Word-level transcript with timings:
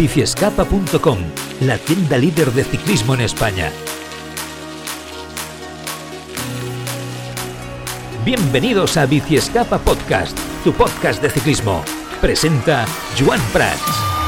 biciescapa.com, 0.00 1.18
la 1.60 1.76
tienda 1.76 2.16
líder 2.16 2.52
de 2.52 2.64
ciclismo 2.64 3.12
en 3.12 3.20
España. 3.20 3.70
Bienvenidos 8.24 8.96
a 8.96 9.04
Biciescapa 9.04 9.78
Podcast, 9.78 10.38
tu 10.64 10.72
podcast 10.72 11.20
de 11.20 11.28
ciclismo. 11.28 11.84
Presenta 12.22 12.86
Joan 13.18 13.40
Prats. 13.52 14.19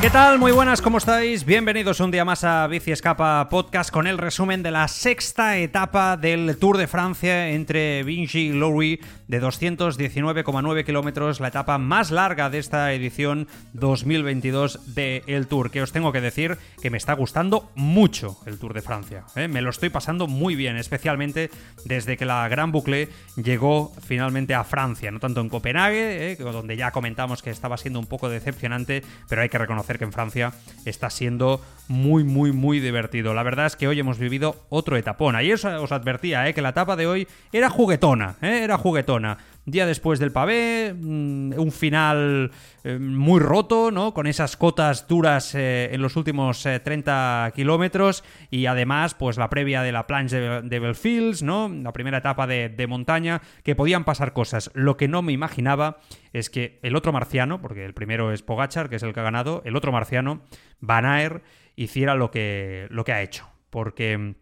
¿Qué 0.00 0.10
tal? 0.10 0.38
Muy 0.38 0.52
buenas, 0.52 0.82
¿cómo 0.82 0.98
estáis? 0.98 1.46
Bienvenidos 1.46 2.00
un 2.00 2.10
día 2.10 2.24
más 2.24 2.44
a 2.44 2.66
Bici 2.66 2.92
Escapa 2.92 3.48
Podcast 3.48 3.90
con 3.90 4.06
el 4.06 4.18
resumen 4.18 4.62
de 4.62 4.70
la 4.70 4.88
sexta 4.88 5.56
etapa 5.56 6.18
del 6.18 6.58
Tour 6.58 6.76
de 6.76 6.86
Francia 6.86 7.48
entre 7.48 8.02
Vinci 8.02 8.48
y 8.48 8.52
Lowry 8.52 9.00
de 9.26 9.42
219,9 9.42 10.84
kilómetros, 10.84 11.40
la 11.40 11.48
etapa 11.48 11.78
más 11.78 12.10
larga 12.10 12.50
de 12.50 12.58
esta 12.58 12.92
edición 12.92 13.48
2022 13.72 14.94
del 14.94 15.46
Tour. 15.46 15.70
Que 15.70 15.82
os 15.82 15.92
tengo 15.92 16.12
que 16.12 16.20
decir 16.20 16.58
que 16.80 16.90
me 16.90 16.98
está 16.98 17.14
gustando 17.14 17.70
mucho 17.74 18.36
el 18.44 18.58
Tour 18.58 18.74
de 18.74 18.82
Francia. 18.82 19.24
¿eh? 19.34 19.48
Me 19.48 19.62
lo 19.62 19.70
estoy 19.70 19.88
pasando 19.88 20.26
muy 20.26 20.56
bien, 20.56 20.76
especialmente 20.76 21.50
desde 21.86 22.18
que 22.18 22.26
la 22.26 22.46
Gran 22.48 22.70
Boucle 22.70 23.08
llegó 23.36 23.92
finalmente 24.06 24.54
a 24.54 24.62
Francia, 24.62 25.10
no 25.10 25.20
tanto 25.20 25.40
en 25.40 25.48
Copenhague, 25.48 26.32
¿eh? 26.32 26.36
donde 26.36 26.76
ya 26.76 26.90
comentamos 26.90 27.42
que 27.42 27.50
estaba 27.50 27.78
siendo 27.78 27.98
un 27.98 28.06
poco 28.06 28.28
decepcionante, 28.28 29.02
pero 29.28 29.40
hay 29.40 29.48
que 29.48 29.58
reconocer 29.58 29.85
que 29.86 30.04
en 30.04 30.12
Francia 30.12 30.52
está 30.84 31.10
siendo 31.10 31.60
muy, 31.88 32.24
muy, 32.24 32.52
muy 32.52 32.80
divertido. 32.80 33.32
La 33.34 33.42
verdad 33.42 33.66
es 33.66 33.76
que 33.76 33.88
hoy 33.88 33.98
hemos 33.98 34.18
vivido 34.18 34.56
otro 34.68 34.96
etapón. 34.96 35.36
Ayer 35.36 35.54
os 35.54 35.92
advertía 35.92 36.48
¿eh? 36.48 36.54
que 36.54 36.62
la 36.62 36.70
etapa 36.70 36.96
de 36.96 37.06
hoy 37.06 37.28
era 37.52 37.70
juguetona, 37.70 38.36
¿eh? 38.42 38.60
era 38.64 38.76
juguetona 38.76 39.38
día 39.66 39.84
después 39.84 40.20
del 40.20 40.32
pavé, 40.32 40.94
mm, 40.94 41.58
un 41.58 41.72
final 41.72 42.52
eh, 42.84 42.98
muy 42.98 43.40
roto, 43.40 43.90
¿no? 43.90 44.14
Con 44.14 44.28
esas 44.28 44.56
cotas 44.56 45.08
duras 45.08 45.54
eh, 45.54 45.90
en 45.92 46.00
los 46.00 46.16
últimos 46.16 46.62
30 46.62 47.48
eh, 47.48 47.52
kilómetros 47.52 48.24
y 48.50 48.66
además, 48.66 49.14
pues 49.14 49.36
la 49.36 49.50
previa 49.50 49.82
de 49.82 49.92
la 49.92 50.06
planche 50.06 50.38
de, 50.38 50.78
Belfields, 50.78 51.42
¿no? 51.42 51.68
La 51.68 51.92
primera 51.92 52.18
etapa 52.18 52.46
de, 52.46 52.68
de, 52.68 52.86
montaña, 52.86 53.42
que 53.64 53.74
podían 53.74 54.04
pasar 54.04 54.32
cosas. 54.32 54.70
Lo 54.72 54.96
que 54.96 55.08
no 55.08 55.20
me 55.20 55.32
imaginaba 55.32 55.98
es 56.32 56.48
que 56.48 56.78
el 56.82 56.94
otro 56.94 57.12
marciano, 57.12 57.60
porque 57.60 57.84
el 57.84 57.92
primero 57.92 58.32
es 58.32 58.42
Pogachar, 58.42 58.88
que 58.88 58.96
es 58.96 59.02
el 59.02 59.12
que 59.12 59.20
ha 59.20 59.24
ganado, 59.24 59.62
el 59.64 59.74
otro 59.74 59.90
marciano, 59.90 60.42
Van 60.80 61.04
Aert, 61.04 61.42
hiciera 61.74 62.14
lo 62.14 62.30
que, 62.30 62.86
lo 62.90 63.04
que 63.04 63.12
ha 63.12 63.22
hecho. 63.22 63.48
Porque 63.70 64.36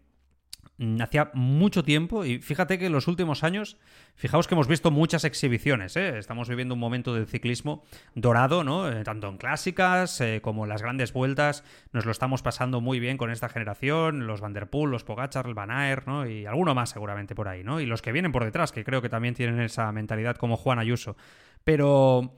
hacía 0.99 1.31
mucho 1.33 1.83
tiempo 1.83 2.25
y 2.25 2.39
fíjate 2.39 2.77
que 2.77 2.87
en 2.87 2.91
los 2.91 3.07
últimos 3.07 3.43
años, 3.43 3.77
fijaos 4.15 4.47
que 4.47 4.55
hemos 4.55 4.67
visto 4.67 4.91
muchas 4.91 5.23
exhibiciones, 5.23 5.95
¿eh? 5.95 6.17
estamos 6.17 6.49
viviendo 6.49 6.73
un 6.73 6.79
momento 6.79 7.13
del 7.13 7.27
ciclismo 7.27 7.83
dorado, 8.13 8.63
¿no? 8.63 8.91
Eh, 8.91 9.03
tanto 9.03 9.29
en 9.29 9.37
clásicas 9.37 10.19
eh, 10.19 10.41
como 10.41 10.65
en 10.65 10.69
las 10.69 10.81
grandes 10.81 11.13
vueltas, 11.13 11.63
nos 11.93 12.05
lo 12.05 12.11
estamos 12.11 12.41
pasando 12.41 12.81
muy 12.81 12.99
bien 12.99 13.17
con 13.17 13.31
esta 13.31 13.47
generación, 13.47 14.27
los 14.27 14.41
Van 14.41 14.53
Der 14.53 14.69
Poel, 14.69 14.91
los 14.91 15.05
Pogachar, 15.05 15.47
el 15.47 15.53
Van 15.53 15.71
Aert, 15.71 16.07
¿no? 16.07 16.27
Y 16.27 16.45
alguno 16.45 16.75
más 16.75 16.89
seguramente 16.89 17.35
por 17.35 17.47
ahí, 17.47 17.63
¿no? 17.63 17.79
Y 17.79 17.85
los 17.85 18.01
que 18.01 18.11
vienen 18.11 18.33
por 18.33 18.43
detrás, 18.43 18.73
que 18.73 18.83
creo 18.83 19.01
que 19.01 19.09
también 19.09 19.33
tienen 19.33 19.61
esa 19.61 19.91
mentalidad 19.93 20.35
como 20.35 20.57
Juan 20.57 20.79
Ayuso. 20.79 21.15
Pero 21.63 22.33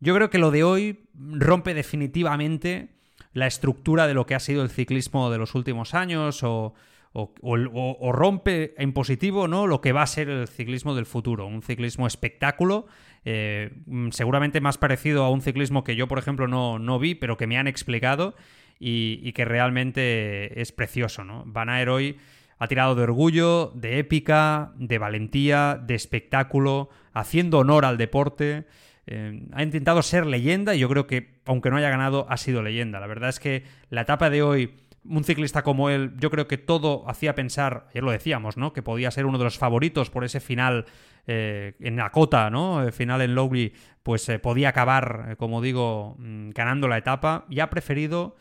yo 0.00 0.14
creo 0.14 0.28
que 0.28 0.38
lo 0.38 0.50
de 0.50 0.64
hoy 0.64 1.08
rompe 1.14 1.72
definitivamente 1.72 2.96
la 3.32 3.46
estructura 3.46 4.06
de 4.06 4.14
lo 4.14 4.26
que 4.26 4.34
ha 4.34 4.40
sido 4.40 4.62
el 4.62 4.70
ciclismo 4.70 5.30
de 5.30 5.38
los 5.38 5.54
últimos 5.54 5.94
años 5.94 6.42
o 6.42 6.74
o, 7.16 8.12
rompe 8.12 8.74
en 8.76 8.92
positivo 8.92 9.48
¿no? 9.48 9.66
lo 9.66 9.80
que 9.80 9.92
va 9.92 10.02
a 10.02 10.06
ser 10.06 10.28
el 10.28 10.48
ciclismo 10.48 10.94
del 10.94 11.06
futuro, 11.06 11.46
un 11.46 11.62
ciclismo 11.62 12.06
espectáculo, 12.06 12.86
eh, 13.24 13.70
mm, 13.86 14.10
seguramente 14.10 14.60
más 14.60 14.76
parecido 14.78 15.24
a 15.24 15.30
un 15.30 15.40
ciclismo 15.40 15.82
que 15.82 15.96
yo, 15.96 16.08
por 16.08 16.18
ejemplo, 16.18 16.46
no, 16.46 16.78
no 16.78 16.98
vi, 16.98 17.14
pero 17.14 17.36
que 17.36 17.46
me 17.46 17.56
han 17.56 17.66
explicado 17.66 18.34
y, 18.78 19.32
que 19.32 19.44
realmente 19.44 20.60
es 20.60 20.72
precioso. 20.72 21.24
¿no? 21.24 21.42
Van 21.46 21.70
Aert 21.70 21.90
hoy 21.90 22.18
ha 22.58 22.68
tirado 22.68 22.94
de 22.94 23.02
orgullo, 23.02 23.72
de 23.74 23.98
épica, 23.98 24.72
de 24.76 24.98
valentía, 24.98 25.80
de 25.82 25.94
espectáculo, 25.94 26.90
haciendo 27.12 27.58
honor 27.58 27.84
al 27.84 27.96
deporte. 27.96 28.66
Eh, 29.06 29.42
ha 29.52 29.62
intentado 29.62 30.02
ser 30.02 30.26
leyenda 30.26 30.74
y 30.74 30.80
yo 30.80 30.88
creo 30.88 31.06
que, 31.06 31.38
aunque 31.46 31.70
no 31.70 31.76
haya 31.76 31.90
ganado, 31.90 32.26
ha 32.28 32.36
sido 32.36 32.62
leyenda. 32.62 33.00
La 33.00 33.06
verdad 33.06 33.30
es 33.30 33.40
que 33.40 33.64
la 33.88 34.02
etapa 34.02 34.30
de 34.30 34.42
hoy 34.42 34.74
un 35.08 35.24
ciclista 35.24 35.62
como 35.62 35.90
él, 35.90 36.14
yo 36.18 36.30
creo 36.30 36.46
que 36.46 36.58
todo 36.58 37.08
hacía 37.08 37.34
pensar, 37.34 37.86
ayer 37.90 38.02
lo 38.02 38.10
decíamos, 38.10 38.56
¿no? 38.56 38.72
Que 38.72 38.82
podía 38.82 39.10
ser 39.10 39.26
uno 39.26 39.38
de 39.38 39.44
los 39.44 39.58
favoritos 39.58 40.10
por 40.10 40.24
ese 40.24 40.40
final 40.40 40.86
eh, 41.26 41.74
en 41.80 41.96
la 41.96 42.10
cota, 42.10 42.50
¿no? 42.50 42.90
Final 42.92 43.22
en 43.22 43.34
Lowry, 43.34 43.74
pues 44.02 44.28
eh, 44.28 44.38
podía 44.38 44.70
acabar, 44.70 45.28
eh, 45.30 45.36
como 45.36 45.60
digo, 45.60 46.16
mm, 46.18 46.50
ganando 46.50 46.88
la 46.88 46.98
etapa 46.98 47.46
y 47.48 47.60
ha 47.60 47.70
preferido 47.70 48.36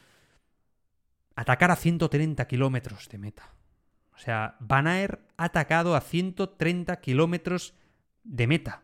atacar 1.36 1.72
a 1.72 1.76
130 1.76 2.46
kilómetros 2.48 3.10
de 3.10 3.18
meta. 3.18 3.54
O 4.14 4.18
sea, 4.18 4.56
Van 4.60 4.88
Aert 4.88 5.22
ha 5.38 5.46
atacado 5.46 5.96
a 5.96 6.02
130 6.02 7.02
kilómetros 7.02 7.76
de 8.24 8.48
meta. 8.48 8.84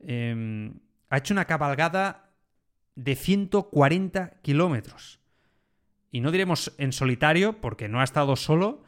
Em, 0.00 0.80
ha 1.08 1.18
hecho 1.18 1.32
una 1.34 1.44
cabalgada 1.44 2.30
de 2.96 3.14
140 3.14 4.40
kilómetros 4.42 5.20
y 6.16 6.20
no 6.22 6.32
diremos 6.32 6.72
en 6.78 6.92
solitario, 6.92 7.60
porque 7.60 7.90
no 7.90 8.00
ha 8.00 8.04
estado 8.04 8.36
solo, 8.36 8.82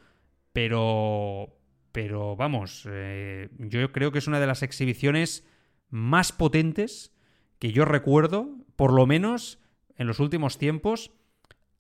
pero, 0.55 1.59
pero 1.93 2.37
vamos, 2.37 2.89
eh, 2.91 3.51
yo 3.59 3.93
creo 3.93 4.13
que 4.13 4.19
es 4.19 4.27
una 4.29 4.41
de 4.41 4.47
las 4.47 4.63
exhibiciones 4.63 5.47
más 5.91 6.33
potentes 6.33 7.15
que 7.59 7.71
yo 7.71 7.85
recuerdo, 7.85 8.49
por 8.77 8.95
lo 8.95 9.05
menos 9.05 9.61
en 9.97 10.07
los 10.07 10.21
últimos 10.21 10.57
tiempos, 10.57 11.13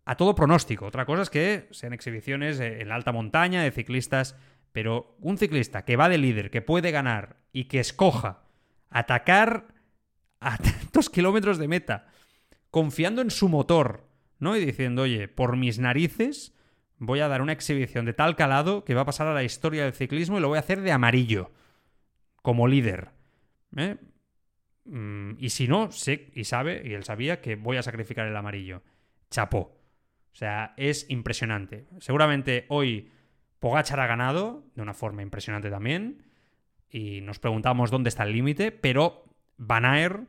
a 0.04 0.19
todo 0.19 0.34
pronóstico. 0.34 0.84
Otra 0.84 1.06
cosa 1.06 1.22
es 1.22 1.31
que 1.31 1.66
sean 1.70 1.94
exhibiciones 1.94 2.60
en 2.60 2.86
la 2.86 2.97
alta 2.97 3.12
montaña, 3.12 3.62
de 3.62 3.70
ciclistas, 3.70 4.36
pero 4.72 5.16
un 5.19 5.38
ciclista 5.38 5.86
que 5.86 5.97
va 5.97 6.10
de 6.10 6.19
líder, 6.19 6.50
que 6.50 6.60
puede 6.60 6.91
ganar 6.91 7.38
y 7.54 7.65
que 7.69 7.80
escoja 7.80 8.42
atacar 8.91 9.69
a 10.41 10.59
tantos 10.59 11.09
kilómetros 11.09 11.56
de 11.56 11.69
meta, 11.69 12.09
confiando 12.70 13.22
en 13.22 13.30
su 13.30 13.48
motor, 13.48 14.07
¿no? 14.38 14.56
Y 14.56 14.65
diciendo, 14.65 15.03
oye, 15.03 15.28
por 15.28 15.56
mis 15.56 15.78
narices 15.78 16.54
voy 16.99 17.21
a 17.21 17.28
dar 17.28 17.43
una 17.43 17.53
exhibición 17.53 18.04
de 18.04 18.12
tal 18.12 18.37
calado 18.37 18.84
que 18.84 18.94
va 18.94 19.03
a 19.03 19.06
pasar 19.06 19.26
a 19.26 19.34
la 19.34 19.44
historia 19.44 19.84
del 19.84 19.93
ciclismo 19.93 20.38
y 20.38 20.41
lo 20.41 20.49
voy 20.49 20.56
a 20.56 20.60
hacer 20.60 20.81
de 20.81 20.93
amarillo, 20.93 21.53
como 22.43 22.66
líder. 22.66 23.10
¿eh? 23.77 23.97
Mm, 24.84 25.32
y 25.38 25.50
si 25.50 25.69
no, 25.69 25.93
sé 25.93 26.31
y 26.34 26.44
sabe, 26.44 26.82
y 26.84 26.94
él 26.94 27.04
sabía 27.04 27.41
que 27.41 27.56
voy 27.56 27.77
a 27.77 27.82
sacrificar 27.82 28.27
el 28.27 28.37
amarillo. 28.37 28.82
Chapó. 29.31 29.78
O 30.32 30.37
sea, 30.38 30.75
es 30.77 31.09
impresionante. 31.10 31.87
Seguramente 31.98 32.66
hoy 32.69 33.10
Pogachar 33.59 34.00
ha 34.00 34.06
ganado 34.06 34.65
de 34.75 34.82
una 34.82 34.94
forma 34.94 35.22
impresionante 35.22 35.71
también. 35.71 36.24
Y 36.91 37.21
nos 37.21 37.39
preguntamos 37.39 37.91
dónde 37.91 38.09
está 38.09 38.22
el 38.22 38.33
límite, 38.33 38.72
pero 38.72 39.24
Van 39.59 39.84
Aert 39.84 40.28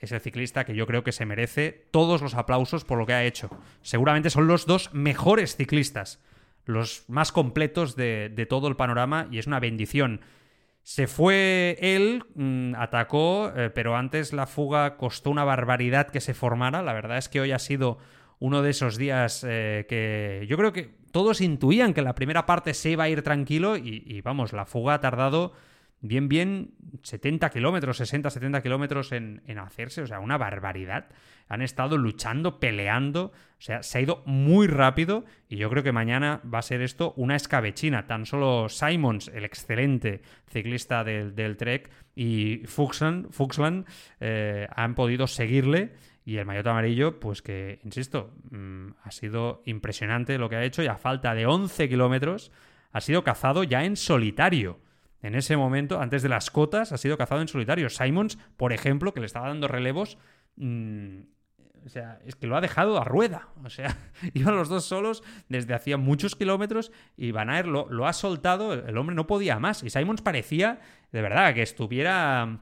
es 0.00 0.12
el 0.12 0.20
ciclista 0.20 0.64
que 0.64 0.74
yo 0.74 0.86
creo 0.86 1.04
que 1.04 1.12
se 1.12 1.26
merece 1.26 1.86
todos 1.90 2.22
los 2.22 2.34
aplausos 2.34 2.84
por 2.84 2.98
lo 2.98 3.06
que 3.06 3.12
ha 3.12 3.24
hecho. 3.24 3.50
Seguramente 3.82 4.30
son 4.30 4.46
los 4.46 4.66
dos 4.66 4.92
mejores 4.94 5.56
ciclistas, 5.56 6.22
los 6.64 7.04
más 7.08 7.32
completos 7.32 7.96
de, 7.96 8.46
todo 8.48 8.68
el 8.68 8.76
panorama 8.76 9.28
y 9.30 9.38
es 9.38 9.46
una 9.46 9.60
bendición. 9.60 10.22
Se 10.82 11.06
fue 11.06 11.76
él, 11.80 12.24
mm, 12.34 12.74
atacó, 12.76 13.52
eh, 13.54 13.68
pero 13.68 13.96
antes 13.96 14.32
la 14.32 14.46
fuga 14.46 14.96
costó 14.96 15.30
una 15.30 15.44
barbaridad 15.44 16.08
que 16.08 16.22
se 16.22 16.32
formara. 16.32 16.82
La 16.82 16.94
verdad 16.94 17.18
es 17.18 17.28
que 17.28 17.42
hoy 17.42 17.52
ha 17.52 17.58
sido 17.58 17.98
uno 18.38 18.62
de 18.62 18.70
esos 18.70 18.96
días 18.96 19.44
eh, 19.46 19.84
que 19.86 20.46
yo 20.48 20.56
creo 20.56 20.72
que 20.72 20.94
todos 21.12 21.42
intuían 21.42 21.92
que 21.92 22.00
la 22.00 22.14
primera 22.14 22.46
parte 22.46 22.72
se 22.72 22.90
iba 22.90 23.04
a 23.04 23.08
ir 23.10 23.20
tranquilo 23.20 23.76
y, 23.76 24.02
y 24.06 24.22
vamos, 24.22 24.54
la 24.54 24.64
fuga 24.64 24.94
ha 24.94 25.00
tardado 25.00 25.52
bien, 26.00 26.28
bien 26.28 26.74
70 27.02 27.50
kilómetros, 27.50 27.96
60, 27.98 28.30
70 28.30 28.62
kilómetros 28.62 29.12
en, 29.12 29.42
en, 29.46 29.58
hacerse, 29.58 30.02
o 30.02 30.06
sea, 30.06 30.20
una 30.20 30.38
barbaridad. 30.38 31.08
Han 31.48 31.62
estado 31.62 31.96
luchando, 31.98 32.60
peleando, 32.60 33.26
o 33.26 33.60
sea, 33.60 33.82
se 33.82 33.98
ha 33.98 34.00
ido 34.00 34.22
muy 34.24 34.66
rápido 34.66 35.24
y 35.48 35.56
yo 35.56 35.68
creo 35.68 35.82
que 35.82 35.92
mañana 35.92 36.40
va 36.42 36.60
a 36.60 36.62
ser 36.62 36.80
esto 36.80 37.12
una 37.16 37.36
escabechina. 37.36 38.06
Tan 38.06 38.26
solo 38.26 38.68
Simons, 38.68 39.28
el 39.34 39.44
excelente 39.44 40.22
ciclista 40.48 41.04
del, 41.04 41.34
del 41.34 41.56
Trek, 41.56 41.90
y 42.14 42.62
Fuxland, 42.66 43.86
eh, 44.20 44.68
han 44.74 44.94
podido 44.94 45.26
seguirle. 45.26 45.94
Y 46.22 46.36
el 46.36 46.44
maillot 46.44 46.66
amarillo, 46.66 47.18
pues 47.18 47.40
que, 47.40 47.80
insisto, 47.82 48.34
mmm, 48.50 48.90
ha 49.02 49.10
sido 49.10 49.62
impresionante 49.64 50.36
lo 50.36 50.50
que 50.50 50.56
ha 50.56 50.64
hecho 50.64 50.82
y 50.82 50.86
a 50.86 50.96
falta 50.96 51.34
de 51.34 51.46
11 51.46 51.88
kilómetros 51.88 52.52
ha 52.92 53.00
sido 53.00 53.24
cazado 53.24 53.64
ya 53.64 53.84
en 53.84 53.96
solitario. 53.96 54.80
En 55.22 55.34
ese 55.34 55.56
momento, 55.56 56.00
antes 56.00 56.22
de 56.22 56.28
las 56.28 56.50
cotas, 56.50 56.92
ha 56.92 56.98
sido 56.98 57.18
cazado 57.18 57.40
en 57.40 57.48
solitario. 57.48 57.90
Simons, 57.90 58.38
por 58.56 58.72
ejemplo, 58.72 59.12
que 59.12 59.20
le 59.20 59.26
estaba 59.26 59.48
dando 59.48 59.68
relevos, 59.68 60.18
mmm, 60.56 61.20
o 61.84 61.88
sea, 61.88 62.18
es 62.24 62.36
que 62.36 62.46
lo 62.46 62.56
ha 62.56 62.60
dejado 62.60 63.00
a 63.00 63.04
rueda. 63.04 63.48
O 63.64 63.70
sea, 63.70 63.96
iban 64.34 64.56
los 64.56 64.68
dos 64.68 64.84
solos 64.84 65.22
desde 65.48 65.74
hacía 65.74 65.96
muchos 65.96 66.36
kilómetros 66.36 66.92
y 67.16 67.32
Van 67.32 67.50
Aert 67.50 67.68
lo, 67.68 67.88
lo 67.90 68.06
ha 68.06 68.12
soltado. 68.12 68.72
El 68.74 68.98
hombre 68.98 69.16
no 69.16 69.26
podía 69.26 69.58
más. 69.58 69.82
Y 69.82 69.90
Simons 69.90 70.22
parecía, 70.22 70.80
de 71.12 71.22
verdad, 71.22 71.54
que 71.54 71.62
estuviera 71.62 72.60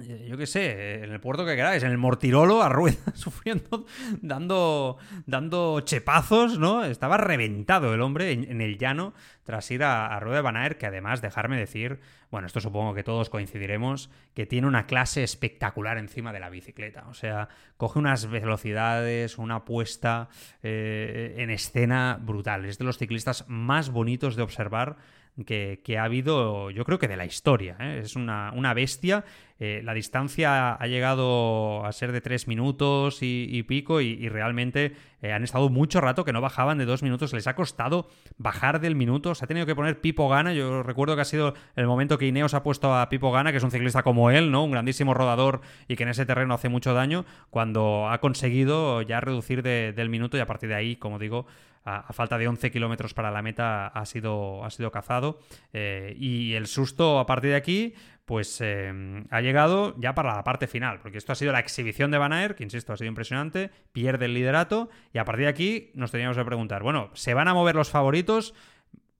yo 0.00 0.36
qué 0.36 0.46
sé, 0.46 1.04
en 1.04 1.12
el 1.12 1.20
puerto 1.20 1.46
que 1.46 1.54
queráis, 1.54 1.82
en 1.84 1.90
el 1.90 1.98
Mortirolo 1.98 2.62
a 2.62 2.68
rueda, 2.68 2.98
sufriendo, 3.14 3.86
dando, 4.20 4.96
dando 5.26 5.80
chepazos, 5.80 6.58
¿no? 6.58 6.84
Estaba 6.84 7.16
reventado 7.16 7.94
el 7.94 8.00
hombre 8.00 8.32
en, 8.32 8.60
el 8.60 8.76
llano 8.76 9.14
tras 9.44 9.70
ir 9.70 9.84
a, 9.84 10.08
a 10.08 10.18
rueda 10.18 10.36
de 10.36 10.42
Banaer, 10.42 10.78
que 10.78 10.86
además, 10.86 11.22
dejarme 11.22 11.56
decir, 11.56 12.00
bueno, 12.34 12.48
esto 12.48 12.60
supongo 12.60 12.94
que 12.94 13.04
todos 13.04 13.30
coincidiremos, 13.30 14.10
que 14.34 14.46
tiene 14.46 14.66
una 14.66 14.86
clase 14.86 15.22
espectacular 15.22 15.98
encima 15.98 16.32
de 16.32 16.40
la 16.40 16.50
bicicleta. 16.50 17.06
O 17.08 17.14
sea, 17.14 17.48
coge 17.76 18.00
unas 18.00 18.26
velocidades, 18.26 19.38
una 19.38 19.64
puesta 19.64 20.28
eh, 20.64 21.36
en 21.38 21.50
escena 21.50 22.18
brutal. 22.20 22.64
Es 22.64 22.78
de 22.78 22.84
los 22.84 22.98
ciclistas 22.98 23.44
más 23.46 23.90
bonitos 23.90 24.34
de 24.34 24.42
observar 24.42 24.96
que, 25.42 25.98
ha 25.98 26.04
habido, 26.04 26.70
yo 26.70 26.84
creo 26.84 26.98
que 26.98 27.08
de 27.08 27.16
la 27.16 27.24
historia. 27.24 27.76
¿eh? 27.80 28.00
Es 28.04 28.14
una, 28.14 28.52
una 28.54 28.72
bestia. 28.72 29.24
Eh, 29.58 29.82
la 29.84 29.94
distancia 29.94 30.74
ha 30.74 30.86
llegado 30.86 31.84
a 31.84 31.92
ser 31.92 32.12
de 32.12 32.20
tres 32.20 32.46
minutos 32.46 33.18
y, 33.20 33.62
pico 33.64 34.00
y, 34.00 34.28
realmente 34.28 34.94
eh, 35.22 35.32
han 35.32 35.42
estado 35.42 35.68
mucho 35.70 36.00
rato 36.00 36.24
que 36.24 36.32
no 36.32 36.40
bajaban 36.40 36.78
de 36.78 36.84
dos 36.84 37.02
minutos. 37.02 37.32
Les 37.32 37.48
ha 37.48 37.56
costado 37.56 38.08
bajar 38.36 38.80
del 38.80 38.94
minuto. 38.94 39.34
Se 39.34 39.44
ha 39.44 39.48
tenido 39.48 39.66
que 39.66 39.74
poner 39.74 40.00
Pipo 40.00 40.28
Gana. 40.28 40.52
Yo 40.52 40.84
recuerdo 40.84 41.16
que 41.16 41.22
ha 41.22 41.26
sido 41.26 41.54
el 41.74 41.86
momento 41.86 42.16
que 42.16 42.26
Ineos 42.26 42.54
ha 42.54 42.62
puesto 42.62 42.94
a 42.94 43.08
Pipo 43.08 43.32
Gana, 43.32 43.50
que 43.50 43.58
es 43.58 43.64
un 43.64 43.72
ciclista 43.72 44.04
como 44.04 44.30
él, 44.30 44.52
¿no? 44.52 44.64
Un 44.64 44.70
grandísimo 44.70 45.14
rodador 45.14 45.62
y 45.88 45.96
que 45.96 46.04
en 46.04 46.10
ese 46.10 46.26
terreno 46.26 46.54
hace 46.54 46.68
mucho 46.68 46.94
daño, 46.94 47.24
cuando 47.50 48.08
ha 48.08 48.20
conseguido 48.20 49.02
ya 49.02 49.20
reducir 49.20 49.62
de, 49.62 49.92
del 49.92 50.10
minuto 50.10 50.36
y 50.36 50.40
a 50.40 50.46
partir 50.46 50.68
de 50.68 50.76
ahí, 50.76 50.96
como 50.96 51.18
digo, 51.18 51.46
a, 51.84 52.12
falta 52.12 52.38
de 52.38 52.48
11 52.48 52.70
kilómetros 52.70 53.14
para 53.14 53.30
la 53.30 53.42
meta 53.42 53.88
ha 53.88 54.06
sido, 54.06 54.64
ha 54.64 54.70
sido 54.70 54.90
cazado. 54.90 55.38
Eh, 55.72 56.14
y 56.18 56.54
el 56.54 56.66
susto 56.66 57.18
a 57.18 57.26
partir 57.26 57.50
de 57.50 57.56
aquí, 57.56 57.94
pues 58.24 58.60
eh, 58.62 59.24
ha 59.30 59.40
llegado 59.40 59.94
ya 59.98 60.14
para 60.14 60.34
la 60.34 60.44
parte 60.44 60.66
final, 60.66 61.00
porque 61.00 61.18
esto 61.18 61.32
ha 61.32 61.36
sido 61.36 61.52
la 61.52 61.60
exhibición 61.60 62.10
de 62.10 62.18
Van 62.18 62.32
Aert, 62.32 62.56
que 62.56 62.64
insisto, 62.64 62.92
ha 62.92 62.96
sido 62.96 63.08
impresionante, 63.08 63.70
pierde 63.92 64.24
el 64.24 64.34
liderato, 64.34 64.88
y 65.12 65.18
a 65.18 65.24
partir 65.24 65.44
de 65.44 65.50
aquí 65.50 65.90
nos 65.94 66.10
teníamos 66.10 66.36
que 66.36 66.44
preguntar, 66.44 66.82
bueno, 66.82 67.10
¿se 67.12 67.34
van 67.34 67.48
a 67.48 67.54
mover 67.54 67.74
los 67.74 67.90
favoritos? 67.90 68.54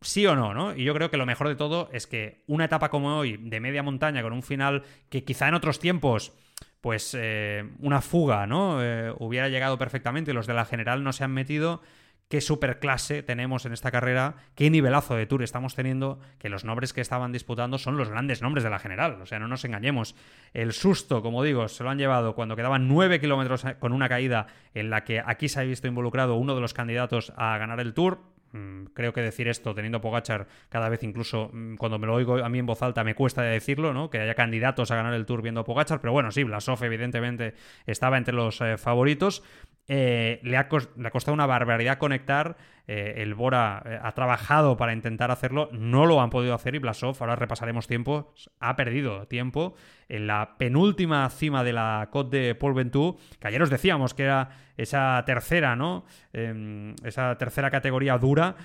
sí 0.01 0.27
o 0.27 0.37
no, 0.37 0.53
¿no? 0.53 0.77
Y 0.77 0.85
yo 0.85 0.93
creo 0.93 1.11
que 1.11 1.17
lo 1.17 1.25
mejor 1.25 1.49
de 1.49 1.57
todo 1.57 1.89
es 1.91 2.07
que 2.07 2.43
una 2.47 2.67
etapa 2.67 2.91
como 2.91 3.17
hoy, 3.17 3.39
de 3.39 3.59
media 3.59 3.83
montaña, 3.83 4.23
con 4.23 4.35
un 4.35 4.43
final 4.43 4.83
que 5.09 5.25
quizá 5.25 5.49
en 5.49 5.55
otros 5.55 5.79
tiempos 5.79 6.35
pues 6.83 7.17
eh, 7.19 7.65
una 7.79 8.03
fuga, 8.03 8.47
¿no? 8.47 8.83
Eh, 8.83 9.11
hubiera 9.19 9.49
llegado 9.49 9.79
perfectamente 9.79 10.33
y 10.33 10.35
los 10.35 10.47
de 10.47 10.53
la 10.53 10.67
general 10.67 11.03
no 11.03 11.15
se 11.15 11.25
han 11.25 11.33
metido 11.33 11.81
qué 12.29 12.41
superclase 12.41 13.23
tenemos 13.23 13.67
en 13.67 13.73
esta 13.73 13.91
carrera, 13.91 14.37
qué 14.55 14.71
nivelazo 14.71 15.15
de 15.15 15.27
tour 15.27 15.43
estamos 15.43 15.75
teniendo, 15.75 16.21
que 16.39 16.49
los 16.49 16.65
nombres 16.65 16.93
que 16.93 17.01
estaban 17.01 17.33
disputando 17.33 17.79
son 17.79 17.97
los 17.97 18.09
grandes 18.09 18.43
nombres 18.43 18.65
de 18.65 18.71
la 18.71 18.79
general, 18.79 19.21
o 19.21 19.27
sea, 19.27 19.39
no 19.39 19.49
nos 19.49 19.65
engañemos. 19.65 20.17
El 20.53 20.73
susto, 20.73 21.23
como 21.23 21.43
digo, 21.43 21.69
se 21.69 21.85
lo 21.85 21.91
han 21.91 21.99
llevado 21.99 22.35
cuando 22.35 22.57
quedaban 22.57 22.89
9 22.89 23.21
kilómetros 23.21 23.65
con 23.79 23.93
una 23.93 24.09
caída 24.09 24.47
en 24.73 24.91
la 24.91 25.05
que 25.05 25.23
aquí 25.25 25.49
se 25.49 25.61
ha 25.61 25.65
visto 25.65 25.87
involucrado 25.87 26.37
uno 26.37 26.55
de 26.55 26.61
los 26.61 26.75
candidatos 26.75 27.33
a 27.37 27.57
ganar 27.59 27.81
el 27.81 27.95
tour, 27.95 28.21
mm, 28.53 28.87
creo 28.95 29.13
que 29.13 29.21
decir 29.21 29.49
esto 29.49 29.75
teniendo 29.75 30.01
Pogachar 30.01 30.47
cada 30.69 30.89
vez 30.89 31.03
incluso 31.03 31.51
mm, 31.53 31.77
cuando 31.77 31.99
me 31.99 32.07
lo 32.07 32.15
oigo 32.15 32.43
a 32.43 32.49
mí 32.49 32.59
en 32.59 32.67
voz 32.67 32.83
alta 32.83 33.05
me 33.05 33.15
cuesta 33.15 33.43
decirlo, 33.43 33.93
¿no? 33.93 34.11
Que 34.11 34.19
haya 34.19 34.35
candidatos 34.35 34.91
a 34.91 34.97
ganar 34.97 35.15
el 35.15 35.27
Tour 35.27 35.43
viendo 35.43 35.65
Pogachar, 35.65 36.01
pero 36.01 36.13
bueno, 36.13 36.31
sí, 36.31 36.43
Blasov 36.45 36.83
evidentemente 36.83 37.55
estaba 37.87 38.17
entre 38.17 38.35
los 38.35 38.61
eh, 38.61 38.79
favoritos. 38.79 39.43
Eh, 39.87 40.41
le, 40.43 40.57
ha 40.57 40.69
costado 40.69 41.35
una 41.35 41.47
barbaridad 41.47 41.99
conectar. 41.99 42.57
Eh, 42.87 43.23
el 43.23 43.35
Bora 43.35 43.83
eh, 43.87 43.99
ha 44.03 44.13
trabajado 44.13 44.77
para 44.77 44.93
intentar 44.93 45.31
hacerlo, 45.31 45.71
no 45.73 46.05
lo 46.05 46.21
han 46.21 46.29
podido 46.29 46.53
hacer 46.53 46.75
y 46.75 46.79
Blasov, 46.79 47.17
ahora 47.19 47.35
repasaremos 47.35 47.87
tiempo, 47.87 48.35
ha 48.61 48.77
perdido 48.77 49.27
tiempo 49.27 49.75
en 50.11 50.27
la 50.27 50.57
penúltima 50.59 51.31
cima 51.31 51.65
de 51.65 51.73
la 51.73 52.11
Côte 52.13 52.37
de 52.37 52.55
Paul 52.55 52.75
Ventoux, 52.75 53.19
que 53.41 53.49
ayer 53.49 53.63
os 53.63 53.71
decíamos 53.71 54.13
que 54.13 54.25
era 54.25 54.51
esa 54.77 55.23
tercera, 55.25 55.77
¿no? 55.77 56.05
Eh, 56.35 56.95
esa 57.05 57.39
tercera 57.39 57.71
categoría 57.71 58.19
dura. 58.19 58.57